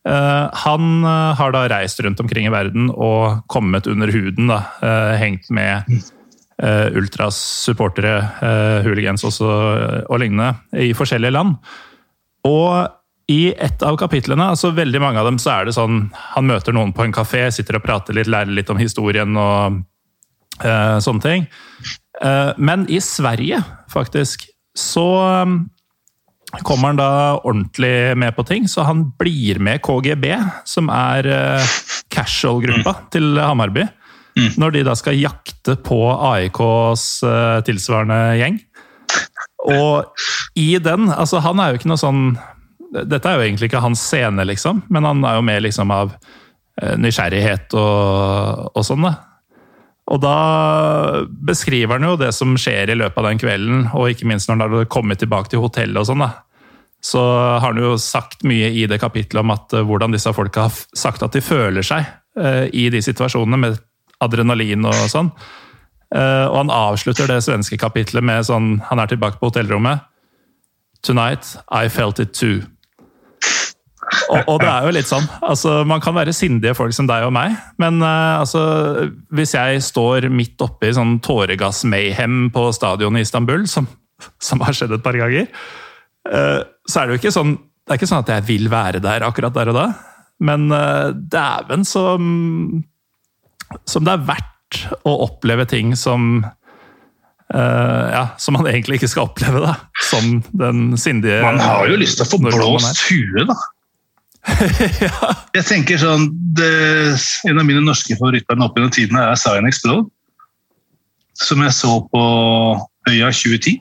[0.07, 1.03] han
[1.35, 4.61] har da reist rundt omkring i verden og kommet under huden, da.
[5.19, 5.83] hengt med
[6.95, 8.21] ultras supportere,
[8.87, 9.49] hooligans også,
[10.07, 11.57] og lignende, i forskjellige land.
[12.47, 12.87] Og
[13.27, 16.05] i et av kapitlene, altså veldig mange av dem, så er det sånn
[16.37, 19.81] Han møter noen på en kafé, sitter og prater litt, lærer litt om historien og
[20.63, 21.49] uh, sånne ting.
[22.23, 23.59] Uh, men i Sverige,
[23.91, 24.47] faktisk,
[24.79, 25.09] så
[25.43, 25.59] um,
[26.63, 27.11] kommer han da
[27.43, 28.71] ordentlig med på ting.
[28.71, 30.31] Så han blir med KGB,
[30.69, 31.77] som er uh,
[32.15, 33.89] casual-gruppa til Hamarby.
[34.37, 37.05] Når de da skal jakte på AIKs
[37.65, 38.59] tilsvarende gjeng.
[39.65, 40.21] Og
[40.61, 42.21] i den altså Han er jo ikke noe sånn
[42.95, 46.13] Dette er jo egentlig ikke hans scene, liksom, men han er jo med liksom av
[46.15, 49.15] eh, nysgjerrighet og, og sånn, da.
[50.07, 50.37] Og da
[51.49, 54.61] beskriver han jo det som skjer i løpet av den kvelden, og ikke minst når
[54.61, 56.31] han har kommet tilbake til hotellet og sånn, da.
[57.03, 60.69] Så har han jo sagt mye i det kapitlet om at eh, hvordan disse folka
[60.69, 62.07] har sagt at de føler seg
[62.39, 63.81] eh, i de situasjonene, med
[64.23, 65.31] adrenalin og sånn.
[66.15, 70.05] Uh, og han avslutter det svenske kapitlet med sånn Han er tilbake på hotellrommet.
[71.03, 72.63] Tonight I felt it too.
[74.07, 75.27] Og, og det er jo litt sånn.
[75.43, 78.63] altså Man kan være sindige folk som deg og meg, men uh, altså,
[79.35, 83.89] hvis jeg står midt oppe i sånn tåregass-mayhem på stadionet i Istanbul, som,
[84.43, 85.49] som har skjedd et par ganger,
[86.31, 88.99] uh, så er det jo ikke sånn det er ikke sånn at jeg vil være
[88.99, 89.87] der akkurat der og da,
[90.43, 92.31] men uh, dæven som
[93.87, 96.45] som det er verdt å oppleve ting som
[97.47, 99.77] Uh, ja, som man egentlig ikke skal oppleve, da.
[100.03, 103.55] Som den sindige Man har jo lyst til å få blåst huet, da.
[105.57, 106.69] Jeg tenker sånn det,
[107.49, 110.07] En av mine norske favorittband opp gjennom tidene er Cyan Explode.
[111.37, 112.23] Som jeg så på
[113.11, 113.77] Øya 2010.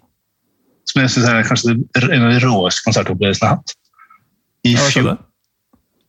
[0.90, 3.76] Som jeg syns er kanskje en av de råeste konsertopplevelsene jeg har hatt.
[4.66, 5.12] I fjor.
[5.14, 5.16] Det?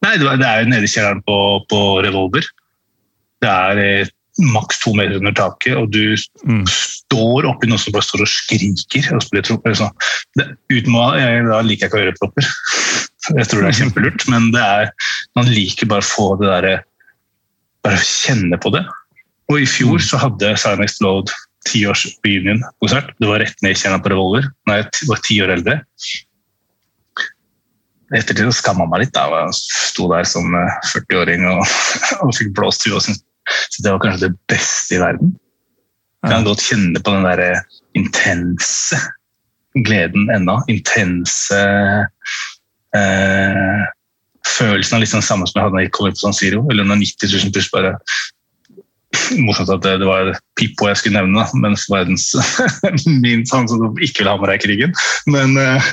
[0.05, 1.37] Nei, det, var, det er jo nede i kjelleren på,
[1.71, 2.45] på Revolver.
[3.45, 4.11] Det er eh,
[4.53, 6.63] maks to meter under taket, og du Mm.
[6.69, 9.07] står oppi noe som bare står og skriker.
[9.17, 9.95] og spiller sånn.
[10.39, 12.51] Det, uten å, jeg, da liker jeg ikke ørepropper.
[13.35, 14.93] Jeg tror det er kjempelurt, men det er,
[15.39, 16.77] man liker bare å få det derre
[17.87, 18.81] Bare kjenne på det.
[19.47, 21.31] Og i fjor så hadde Silent Explode
[21.69, 23.13] tiårs reunion-konsert.
[23.23, 24.49] Det var rett ned i kjelleren på Revolver.
[24.67, 25.77] Nei, jeg var ti år eldre.
[28.11, 29.15] I ettertid skamma meg litt.
[29.15, 29.55] da, Jeg
[29.93, 31.63] sto der som eh, 40-åring og,
[32.27, 35.35] og fikk blåst huet og syntes så det var kanskje det beste i verden.
[36.25, 37.61] Jeg kan godt kjenne på den der
[37.95, 38.99] intense
[39.87, 40.57] gleden ennå.
[40.73, 41.61] Intense
[42.97, 43.85] eh,
[44.47, 46.65] følelsen litt sånn samme som jeg hadde da jeg kom ut på San Siro.
[46.73, 47.97] Eller når 90 000 pluss bare
[49.41, 52.27] Morsomt at det, det var Pippo jeg skulle nevne, da, mens verdens
[53.25, 54.97] minst han som ikke vil ha med deg krigen.
[55.31, 55.91] Men eh,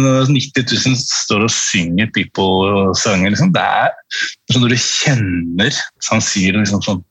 [0.00, 3.92] når 90 000 står og synger Pippo-sanger, liksom, det er
[4.52, 7.04] sånn når du kjenner San Siro liksom sånn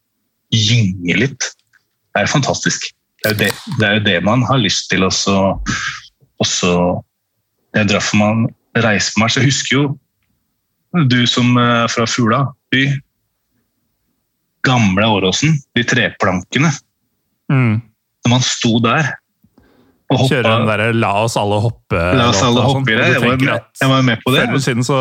[0.53, 1.53] gynge litt.
[2.13, 2.91] Det er fantastisk.
[3.23, 5.37] Det er jo det, det, er jo det man har lyst til også,
[6.43, 6.73] også
[7.73, 8.43] det er for man
[8.75, 9.37] reiser på match.
[9.37, 9.85] Jeg husker jo
[11.09, 12.85] du som er fra Fula by.
[14.63, 16.69] Gamle Åråsen, de treplankene.
[17.51, 17.81] Mm.
[18.23, 19.11] Når man sto der
[20.13, 22.03] og hoppa Kjøre den derre 'la oss alle hoppe'.
[22.17, 23.01] La oss alle hoppe i sånn.
[23.01, 23.07] det.
[23.13, 24.43] Jeg var, med, jeg var med på det.
[24.63, 24.99] Siden så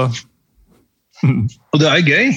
[1.22, 2.32] Og det er gøy.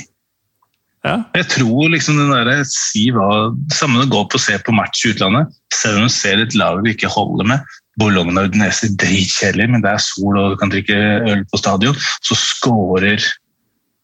[1.06, 1.16] Ja.
[1.38, 5.06] Jeg tror liksom den derre si hva, Samme det går på å se på match
[5.06, 7.76] i utlandet, selv om du ser et lag du ikke holder med.
[8.00, 10.96] Bologna og Udinese dritkjedelig, men det er sol og du kan drikke
[11.32, 11.98] øl på stadion.
[12.26, 13.24] Så scorer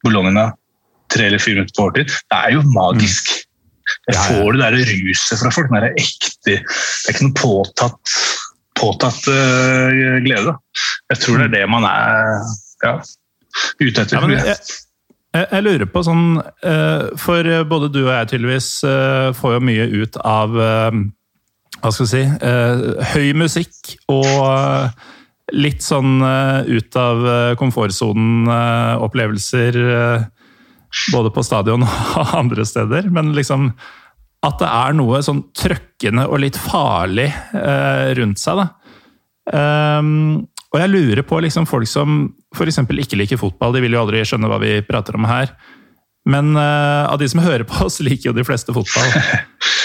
[0.06, 0.50] Bologna
[1.12, 2.12] tre eller fire minutter på overtid.
[2.32, 3.34] Det er jo magisk.
[4.08, 4.28] Jeg Ja, ja.
[4.30, 5.72] får det der ruset fra folk.
[5.74, 8.14] Det er ekte Det er ikke noe påtatt,
[8.80, 10.54] påtatt uh, glede.
[11.12, 12.46] Jeg tror det er det man er
[12.86, 12.94] ja,
[13.82, 14.16] ute etter.
[14.16, 14.56] Ja, men jeg,
[15.36, 19.62] jeg, jeg lurer på sånn eh, For både du og jeg tydeligvis eh, får jo
[19.68, 20.56] mye ut av
[21.82, 22.82] Hva skal vi si eh,
[23.16, 24.90] Høy musikk og eh,
[25.58, 27.18] litt sånn eh, ut av
[27.60, 29.74] komfortsonen-opplevelser.
[31.12, 31.84] både på stadion
[32.20, 33.10] og andre steder.
[33.12, 33.72] Men liksom
[34.42, 37.34] at det er noe sånn trøkkende og litt farlig
[38.18, 38.56] rundt seg.
[38.58, 38.68] da.
[39.54, 42.78] Ehm, og jeg lurer på liksom folk som f.eks.
[42.82, 45.48] ikke liker fotball, de vil jo aldri skjønne hva vi prater om her.
[46.26, 49.10] Men av de som hører på oss, liker jo de fleste fotball.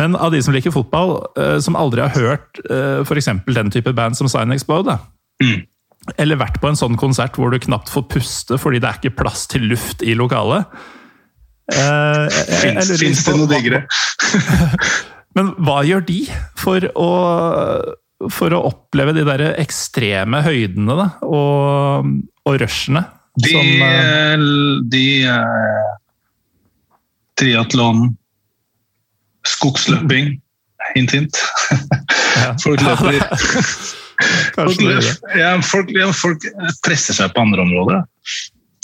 [0.00, 3.28] Men av de som liker fotball, eh, som aldri har hørt uh, f.eks.
[3.46, 4.96] den type band som Sign Explode.
[5.40, 5.62] Mm.
[6.20, 9.18] eller vært på en sånn konsert hvor du knapt får puste fordi det er ikke
[9.22, 10.68] plass til luft i lokalet.
[11.70, 13.84] Eh, Fins det noe diggere?
[15.38, 16.18] Men hva gjør de
[16.58, 17.10] for å,
[18.32, 22.10] for å oppleve de der ekstreme høydene da, og,
[22.48, 23.04] og rushene?
[23.40, 24.48] De, som, de,
[24.90, 25.92] de eh,
[27.38, 28.10] Triatlon,
[29.48, 30.34] skogsløping,
[30.94, 31.40] hint, hint.
[32.36, 32.54] Ja.
[32.64, 33.18] Folk løper
[34.54, 36.44] folk, er løper- ja, folk, ja, folk
[36.84, 38.02] presser seg på andre områder.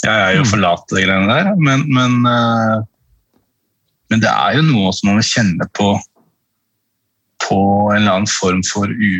[0.05, 2.77] Jeg er jo forlatt de greiene der, men, men, eh,
[4.11, 5.95] men det er jo noe som man kjenner på
[7.47, 7.57] på
[7.93, 9.11] en eller annen form for, u,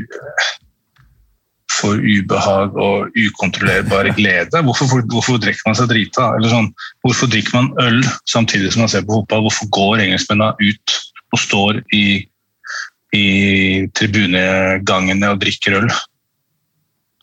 [1.77, 4.63] for ubehag og ukontrollerbar glede.
[4.65, 6.31] Hvorfor, hvorfor drikker man seg drita?
[6.35, 6.71] Eller sånn,
[7.05, 9.45] hvorfor drikker man øl samtidig som man ser på fotball?
[9.45, 10.97] Hvorfor går engelskmennene ut
[11.33, 12.05] og står i,
[13.15, 13.27] i
[13.97, 15.91] tribunegangene og drikker øl?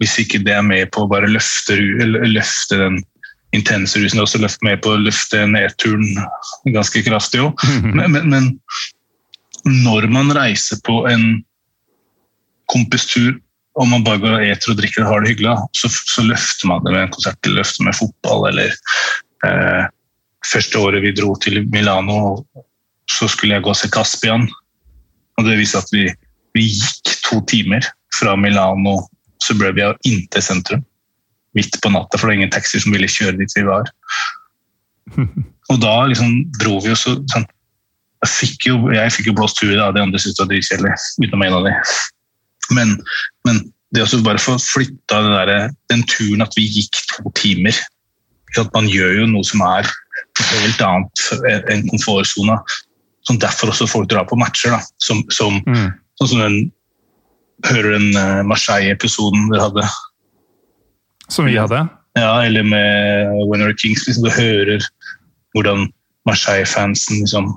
[0.02, 3.00] Hvis ikke det er med på å bare løfte, løfte den
[3.54, 6.08] intense rusen, det er også løft med på å løfte nedturen
[6.74, 7.66] ganske kraftig òg.
[7.94, 8.50] Men, men, men
[9.84, 11.44] når man reiser på en
[12.72, 13.36] kompistur
[13.74, 16.70] og man bare går og eter og drikker og har det hyggelig, så, så løfter
[16.70, 18.44] man det med en konsert eller løfter med fotball.
[18.52, 18.76] Eller
[19.48, 19.88] eh,
[20.46, 22.36] første året vi dro til Milano,
[23.10, 24.46] så skulle jeg gå og se Caspian.
[25.38, 26.06] Og det viste at vi,
[26.56, 28.98] vi gikk to timer fra Milano
[29.44, 30.84] Suburbia inn til sentrum.
[31.54, 33.90] Midt på natta, for det var ingen taxi som ville kjøre dit vi var.
[35.72, 37.46] Og da liksom dro vi jo så sånn,
[38.24, 40.92] jeg fikk jo, jeg fikk jo blåst huet av de andre syntes det var dritkjedelig,
[41.20, 41.72] utenom en av de.
[42.72, 42.94] Men,
[43.44, 43.58] men
[43.94, 45.20] det å bare få flytta
[45.92, 47.76] den turen at vi gikk to timer
[48.60, 49.88] at Man gjør jo noe som er
[50.38, 52.60] helt annet enn komfortsona.
[53.24, 54.74] Som derfor også folk drar på matcher.
[54.76, 55.92] da, som, som, Mm.
[56.20, 56.58] Sånn som den
[57.64, 59.84] Hører den eh, Marseille-episoden dere hadde?
[61.32, 61.78] Som vi hadde.
[62.18, 64.02] Ja, eller med Winner Kings.
[64.08, 64.82] Liksom, du hører
[65.54, 65.86] hvordan
[66.28, 67.52] Marseille-fansen liksom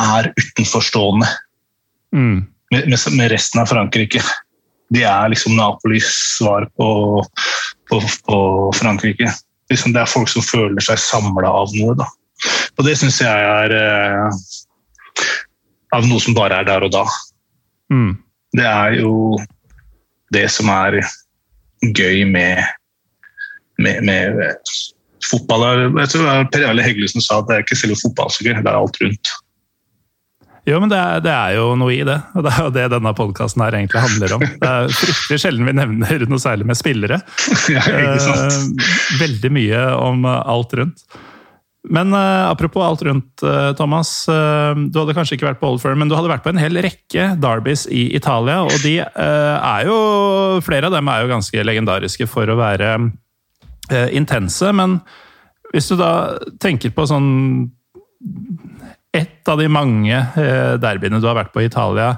[0.00, 1.28] er utenforstående
[2.14, 2.46] Mm.
[2.72, 4.20] med, med, med resten av Frankrike.
[4.94, 6.08] De er liksom Napolis
[6.38, 7.22] svar på,
[7.90, 8.38] på, på
[8.74, 9.30] Frankrike.
[9.70, 11.94] Liksom, det er folk som føler seg samla av noe.
[12.00, 12.06] Da.
[12.78, 14.42] Og det syns jeg er eh,
[15.94, 17.04] av noe som bare er der og da.
[17.92, 18.16] Mm.
[18.54, 19.36] Det er jo
[20.34, 21.00] det som er
[21.84, 22.62] gøy med,
[23.78, 24.42] med, med
[25.28, 25.66] fotball.
[26.00, 28.46] Jeg tror det Per Jarle Heggelund som sa at det er ikke selve fotball som
[28.46, 29.34] gøy, det er alt rundt.
[30.64, 32.16] Jo, men det er, det er jo noe i det.
[32.32, 34.44] Og det er jo det denne podkasten her egentlig handler om.
[34.62, 37.20] Det er fryktelig sjelden vi nevner noe særlig med spillere.
[37.74, 38.80] Ja, ikke sant?
[38.80, 38.88] Eh,
[39.20, 41.04] veldig mye om eh, alt rundt.
[41.84, 44.24] Men uh, apropos alt rundt, uh, Thomas.
[44.28, 46.60] Uh, du hadde kanskje ikke vært på Old Firm, men du hadde vært på en
[46.60, 48.62] hel rekke derbys i Italia.
[48.64, 49.98] Og de er jo
[50.64, 52.94] Flere av dem er jo ganske legendariske for å være
[54.16, 54.70] intense.
[54.72, 55.00] Men
[55.74, 57.32] hvis du da tenker på sånn
[59.14, 60.16] ett av de mange
[60.80, 62.14] derbyene du har vært på i Italia,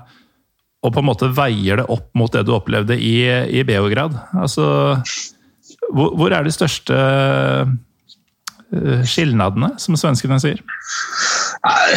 [0.84, 3.16] og på en måte veier det opp mot det du opplevde i,
[3.50, 4.14] i Beograd.
[4.36, 4.68] Altså,
[5.90, 7.00] hvor, hvor er de største
[9.06, 10.62] skilnadene, som svenskene sier?
[11.66, 11.96] Nei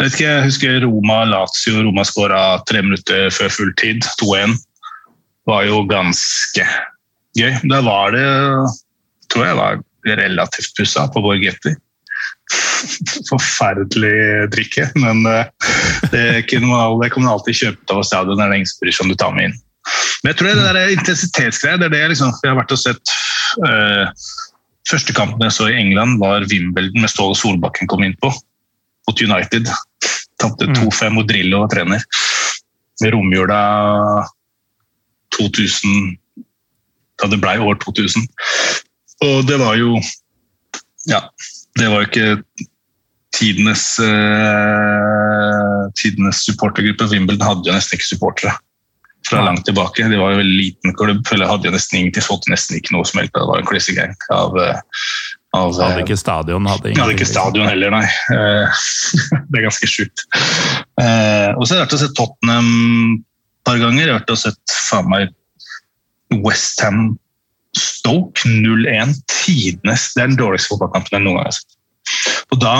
[0.00, 1.82] Jeg vet ikke, jeg husker Roma, Lazio.
[1.84, 4.54] Roma skåra tre minutter før fulltid, 2-1.
[5.50, 6.64] var jo ganske
[7.36, 7.58] gøy.
[7.68, 8.24] Da var det,
[9.28, 9.82] tror jeg, var
[10.22, 11.74] relativt pussa på Borgetti.
[13.30, 15.50] Forferdelig drikke, men eh,
[16.14, 18.40] det, kunne man, det kan man alltid kjøpe av stadion.
[18.40, 19.58] Det er det ingen som du tar med inn.
[20.22, 23.14] Men jeg tror det der intensitetsgreier, det er det liksom, jeg har vært og sett
[23.68, 24.24] eh,
[24.90, 28.32] Første kampen jeg så i England, var Wimbledon med Ståle Solbakken kom inn på.
[29.08, 29.70] Mot United.
[30.40, 32.02] Tapte 2-5 mot Drillo og trener.
[33.00, 33.60] Med romjula
[35.36, 36.16] 2000
[37.20, 38.26] Da det blei år 2000.
[39.26, 40.00] Og det var jo
[41.08, 41.22] Ja,
[41.78, 42.64] det var jo ikke
[43.36, 47.08] tidenes eh, tidenes supportergruppe.
[47.12, 48.56] Wimbledon hadde jo nesten ikke supportere
[49.28, 50.08] fra langt tilbake.
[50.08, 52.94] De var jo en veldig liten klubb, eller hadde jo nesten ingenting, Fått nesten ikke
[52.96, 53.34] noe som helst.
[53.36, 54.80] Det var en klessegang av, eh,
[55.56, 58.04] av Hadde ikke stadion, hadde hadde ikke stadion heller, nei.
[58.34, 58.84] Eh,
[59.50, 60.24] det er ganske sjukt.
[61.00, 62.70] Eh, Og så har jeg vært og sett Tottenham
[63.18, 64.04] et par ganger.
[64.06, 65.34] Jeg har vært og sett faen meg
[66.44, 67.18] Westham
[67.76, 69.14] Stoke 0-1.
[69.30, 71.76] Tidenes Det er den dårligste fotballkampen jeg noen gang har sett.
[72.50, 72.74] Og da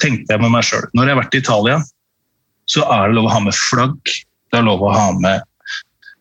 [0.00, 1.76] tenkte jeg med meg sjøl Når jeg har vært i Italia,
[2.70, 4.14] så er det lov å ha med flagg.
[4.50, 5.44] Det er lov å ha med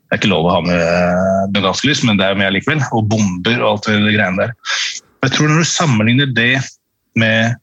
[0.05, 2.83] Det er ikke lov å ha med bengalsk lys, men det er med likevel.
[2.93, 4.53] Og bomber og alt det greiene der.
[5.25, 6.59] Jeg tror når du sammenligner det
[7.17, 7.55] med,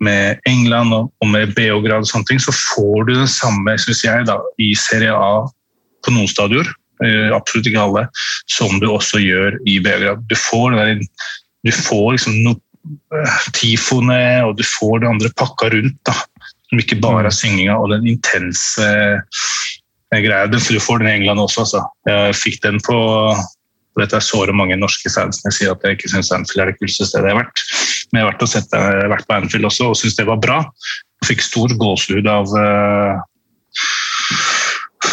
[0.00, 4.00] med England og, og med Beograd, og sånne ting, så får du det samme synes
[4.06, 5.44] jeg, da, i Serie A
[6.06, 6.70] på noen stadioner,
[7.04, 8.06] eh, absolutt ikke alle,
[8.48, 10.24] som du også gjør i Beograd.
[10.30, 11.04] Du får, der,
[11.68, 12.56] du får liksom no,
[13.12, 16.00] eh, tifoene, og du får det andre pakka rundt.
[16.08, 16.16] da.
[16.68, 19.44] Som ikke bare er synginga og den intense eh,
[20.14, 20.48] greia.
[20.48, 21.84] Den du får den i England også, altså.
[22.08, 22.98] Jeg fikk den på
[23.98, 26.70] og dette er såre mange norske fans jeg sier at jeg ikke syns Anfield er
[26.70, 27.62] det kuleste stedet jeg har vært.
[28.08, 30.28] Men jeg har vært, og sett, jeg har vært på Anfield også og syns det
[30.28, 30.58] var bra.
[31.18, 33.18] Jeg fikk stor gåsehud av uh,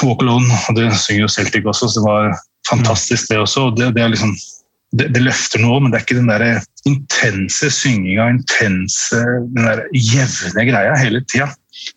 [0.04, 0.60] Walk Alone.
[0.78, 2.38] Det synger jo Celtic også, så det var
[2.70, 3.72] fantastisk det også.
[3.72, 4.36] og det, det, liksom,
[4.94, 6.46] det, det løfter noe, men det er ikke den der
[6.86, 9.18] intense synginga, intense,
[9.56, 11.50] den der jevne greia hele tida.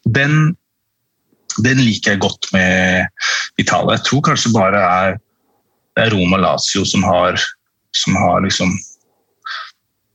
[0.09, 0.55] Den,
[1.65, 3.09] den liker jeg godt med
[3.61, 3.97] Italia.
[3.97, 5.19] Jeg tror kanskje bare er
[5.99, 7.35] det er Roma Lazio som har,
[7.91, 8.71] som har liksom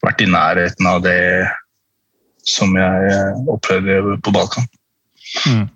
[0.03, 1.43] vært i nærheten av det
[2.47, 4.67] som jeg opplevde på Balkan.
[5.47, 5.67] Mm.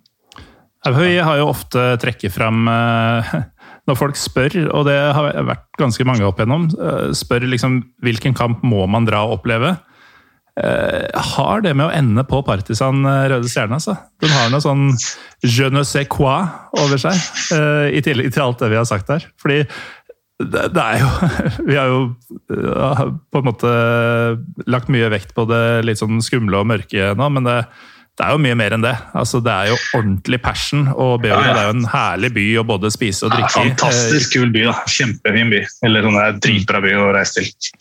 [0.95, 3.35] Høie har jo ofte trekket fram eh,
[3.87, 8.35] når folk spør, og det har vært ganske mange opp igjennom, eh, spør liksom hvilken
[8.37, 9.75] kamp må man dra og oppleve.
[10.57, 13.77] Eh, har det med å ende på Partisan Røde Stjerne.
[13.77, 13.97] Altså.
[14.23, 14.89] Den har noe sånn
[15.45, 16.47] je ne sais quoi
[16.77, 17.13] over seg,
[17.93, 19.27] i tillegg til alt det vi har sagt her.
[19.41, 19.61] Fordi
[20.37, 21.09] det, det, er jo
[21.69, 22.01] Vi har jo
[23.33, 23.69] på en måte
[24.69, 27.57] lagt mye vekt på det litt sånn skumle og mørke nå, men det,
[28.17, 28.95] det er jo mye mer enn det.
[29.17, 31.63] Altså, det er jo ordentlig passion, og Beograd ja, ja.
[31.63, 33.67] er jo en herlig by å både spise og drikke i.
[33.69, 34.63] Ja, fantastisk kul by.
[34.69, 34.73] da.
[34.89, 35.61] Kjempefin by.
[35.85, 37.75] Eller sånn der dritbra by å reise til.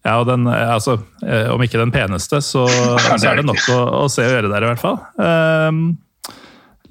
[0.00, 0.96] Ja, og den, altså,
[1.26, 2.66] eh, Om ikke den peneste, så,
[3.20, 5.02] så er det nok å, å, se og gjøre der, i hvert fall.
[5.20, 5.90] Um,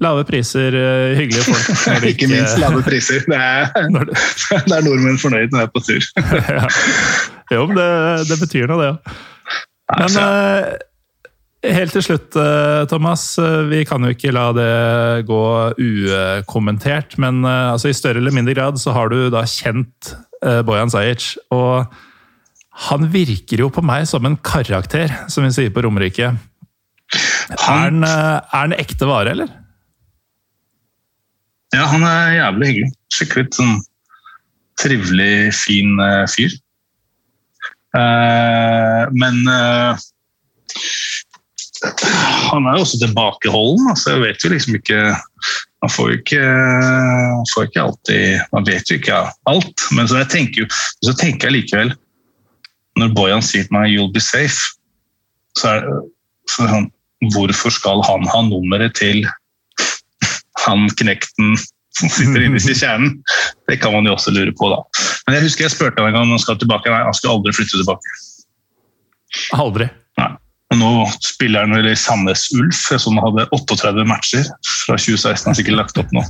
[0.00, 1.66] Lave priser, eh, hyggelige folk.
[2.08, 3.20] Ikke, ikke minst lave priser.
[3.28, 6.06] Det er, det, er nordmenn fornøyd når jeg er på tur.
[6.56, 6.62] ja.
[7.52, 7.90] Jo, men det,
[8.30, 9.12] det betyr noe, det òg.
[9.90, 12.38] Men uh, helt til slutt,
[12.88, 13.26] Thomas.
[13.68, 14.72] Vi kan jo ikke la det
[15.28, 15.44] gå
[15.76, 17.18] ukommentert.
[17.20, 20.14] Men altså, i større eller mindre grad så har du da kjent
[20.64, 21.34] Bojan Zajic.
[21.52, 21.90] Og
[22.88, 26.32] han virker jo på meg som en karakter, som vi sier på Romerike.
[27.66, 29.50] Han, er han ekte vare, eller?
[31.74, 32.92] Ja, han er jævlig hyggelig.
[33.14, 33.76] Skikkelig sånn
[34.80, 36.54] trivelig, fin uh, fyr.
[37.94, 39.98] Uh, men uh,
[42.50, 43.90] han er jo også tilbakeholden.
[43.92, 45.00] Altså, jeg vet jo liksom ikke
[45.80, 46.40] Man får jo ikke,
[47.54, 49.86] får ikke alltid Man vet jo ikke alt.
[49.96, 51.94] Men så, jeg tenker, så tenker jeg likevel
[53.00, 54.76] Når Bojan sier til meg 'you'll be safe',
[55.58, 56.90] så er, det sånn
[57.34, 59.26] Hvorfor skal han ha nummeret til
[60.64, 61.58] han knekten
[61.98, 63.18] som sitter innerst i kjernen.
[63.68, 64.78] Det kan man jo også lure på, da.
[65.26, 66.92] Men jeg husker jeg spurte han en gang om han skal tilbake.
[66.92, 68.14] Nei, han skal aldri flytte tilbake.
[69.58, 69.90] Aldri?
[70.20, 70.30] Nei.
[70.70, 70.90] Og nå
[71.26, 74.46] spiller han vel i Sandnes Ulf, som hadde 38 matcher
[74.86, 75.44] fra 2016.
[75.44, 76.24] Han har sikkert lagt opp nå.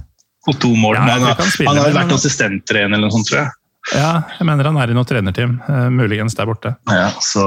[0.48, 0.96] Og to mål.
[0.96, 3.56] Ja, han, har, han har vært assistenttrener eller noe sånt, tror jeg.
[3.97, 5.59] Ja, jeg mener han er i noe trenerteam.
[5.66, 6.76] Uh, muligens der borte.
[6.91, 7.45] Ja, så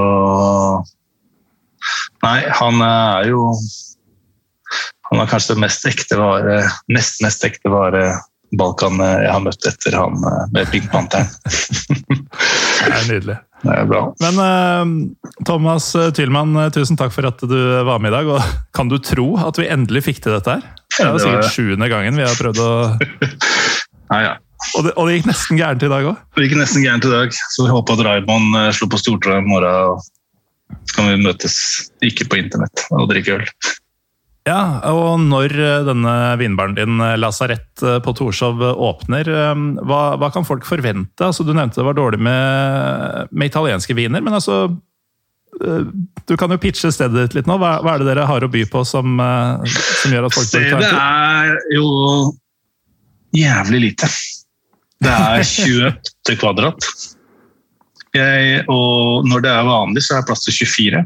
[2.24, 3.50] Nei, han er jo
[5.10, 8.06] han var kanskje det mest ekte vare, nest mest ekte vare
[8.58, 11.26] Balkan jeg har møtt etter han eh, med Pink Panther.
[12.86, 13.38] det er nydelig.
[13.64, 14.02] Det er bra.
[14.22, 15.88] Men uh, Thomas
[16.18, 18.30] Tylman, tusen takk for at du var med i dag.
[18.30, 20.66] og Kan du tro at vi endelig fikk til dette her?
[20.94, 22.72] Det er jo sikkert sjuende gangen vi har prøvd å
[24.14, 24.34] ja, ja.
[24.78, 26.26] Og det, og det, gikk nesten gærent i dag òg?
[26.38, 27.38] Det gikk nesten gærent i dag.
[27.54, 30.04] Så vi håper at Raymond uh, slår på stortrå i morgen.
[30.88, 31.56] Så kan vi møtes,
[32.06, 33.48] ikke på internett, og drikke øl.
[34.44, 34.60] Ja,
[34.92, 39.30] og når eh, denne vinbaren din, eh, Lasarett eh, på Torshov, åpner,
[39.88, 41.24] hva, hva, kan folk forvente?
[41.24, 44.66] Altså, du nevnte det var dårlig med, med, italienske viner, men altså
[46.28, 47.60] Du kan jo pitche stedet ditt litt nå.
[47.62, 49.20] Hva, hva er det dere har å by på som,
[49.70, 51.86] som gjør at folk Stedet er jo
[53.38, 54.10] jævlig lite.
[55.04, 56.88] Det er 28 kvadrat.
[58.14, 61.04] Jeg, og når det er vanlig, så er det plass til 24.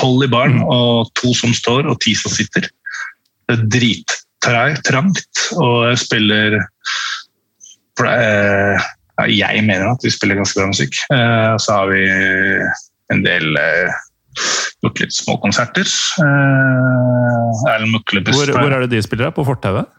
[0.00, 0.68] 12 i baren, mm.
[0.70, 2.68] og to som står, og ti som sitter
[3.72, 6.60] drittrangt, og jeg spiller
[8.06, 8.86] eh,
[9.28, 11.00] Jeg mener at vi spiller ganske bra musikk.
[11.12, 12.04] Eh, så har vi
[13.12, 13.58] en del
[14.36, 15.88] eh, gjort litt småkonserter.
[16.20, 19.32] Erlend Mukle hvor, hvor er det de spiller?
[19.34, 19.90] På fortauet?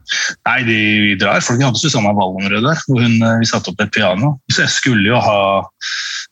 [0.48, 1.44] Nei, de, vi drar.
[1.46, 2.82] Folk hadde Susanna Wallenrød der.
[2.88, 4.38] hvor hun, Vi satte opp et piano.
[4.52, 5.42] Så jeg skulle jo ha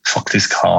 [0.09, 0.75] faktisk ha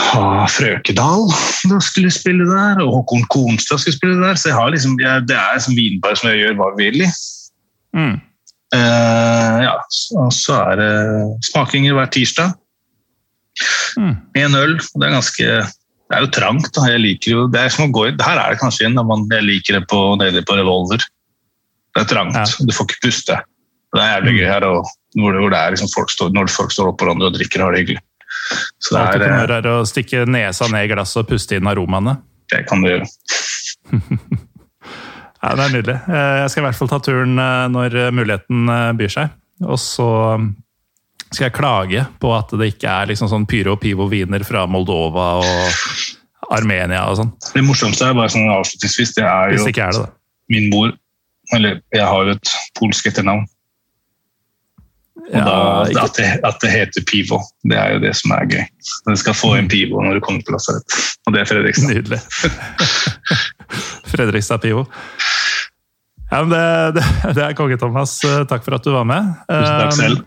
[0.00, 1.26] ha Frøkedal
[1.68, 4.38] da skulle spille der, og Håkon Konstad skulle spille der.
[4.38, 7.04] Så jeg har liksom, jeg, det er som vinbar som jeg gjør hva vi vil
[7.04, 7.10] i.
[7.96, 8.16] Mm.
[8.70, 9.76] Uh, ja,
[10.22, 10.92] og så er det
[11.50, 12.54] smakinger hver tirsdag.
[14.00, 14.16] Mm.
[14.40, 14.74] En øl.
[14.80, 15.46] Det er ganske
[16.10, 16.72] det er jo trangt.
[16.74, 16.88] Da.
[16.90, 19.46] Jeg liker jo, det er som å gå, Her er det kanskje en, man, jeg
[19.46, 21.04] liker det på, nede på Revolver.
[21.94, 22.34] Det er trangt.
[22.34, 22.66] Ja.
[22.66, 23.36] Du får ikke puste.
[23.94, 26.50] Det er jævlig gøy her, og hvor det, hvor det er liksom folk står, når
[26.50, 28.02] folk står oppå hverandre og drikker, har det hyggelig.
[28.82, 32.16] Så det er, gjøre, er å stikke nesa ned i glasset og puste inn aromaene.
[32.50, 33.10] det kan du gjøre.
[35.40, 35.94] Ja, det er nydelig.
[36.04, 39.30] Eh, Jeg skal i hvert fall ta turen eh, når muligheten eh, byr seg.
[39.64, 40.50] Og så mm,
[41.30, 45.28] skal jeg klage på at det ikke er liksom sånn pyro pivo viner fra Moldova
[45.44, 47.30] og Armenia og sånn.
[47.54, 50.12] Det morsomste er bare sånn avslutningsvis, det er Hvis jo det ikke er det, da.
[50.50, 50.92] min mor
[51.54, 53.46] Eller jeg har jo et polsk etternavn.
[55.20, 58.46] Og Ja, da, at, det, at det heter Pivo, det er jo det som er
[58.50, 58.62] gøy.
[59.06, 60.96] Du skal få en Pivo når du kommer på lasarett.
[61.28, 61.90] Og det er Fredrikstad.
[61.92, 62.18] Nydelig.
[64.10, 64.86] Fredrikstad Pivo.
[66.30, 66.62] Ja, men det,
[67.00, 67.04] det,
[67.34, 68.16] det er konge, Thomas.
[68.50, 69.30] Takk for at du var med.
[69.50, 70.18] Tusen takk Eh, selv.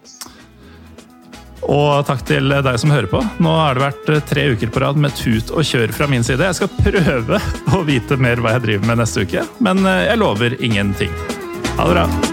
[1.72, 3.22] Og takk til deg som hører på.
[3.43, 6.26] Nå har det vært eh, tre uker på rad med tut og kjør fra min
[6.26, 6.43] side.
[6.51, 7.41] Jeg skal prøve
[7.78, 11.14] å vite mer hva jeg driver med neste uke, men eh, jeg lover ingenting.
[11.78, 12.32] Ha det bra.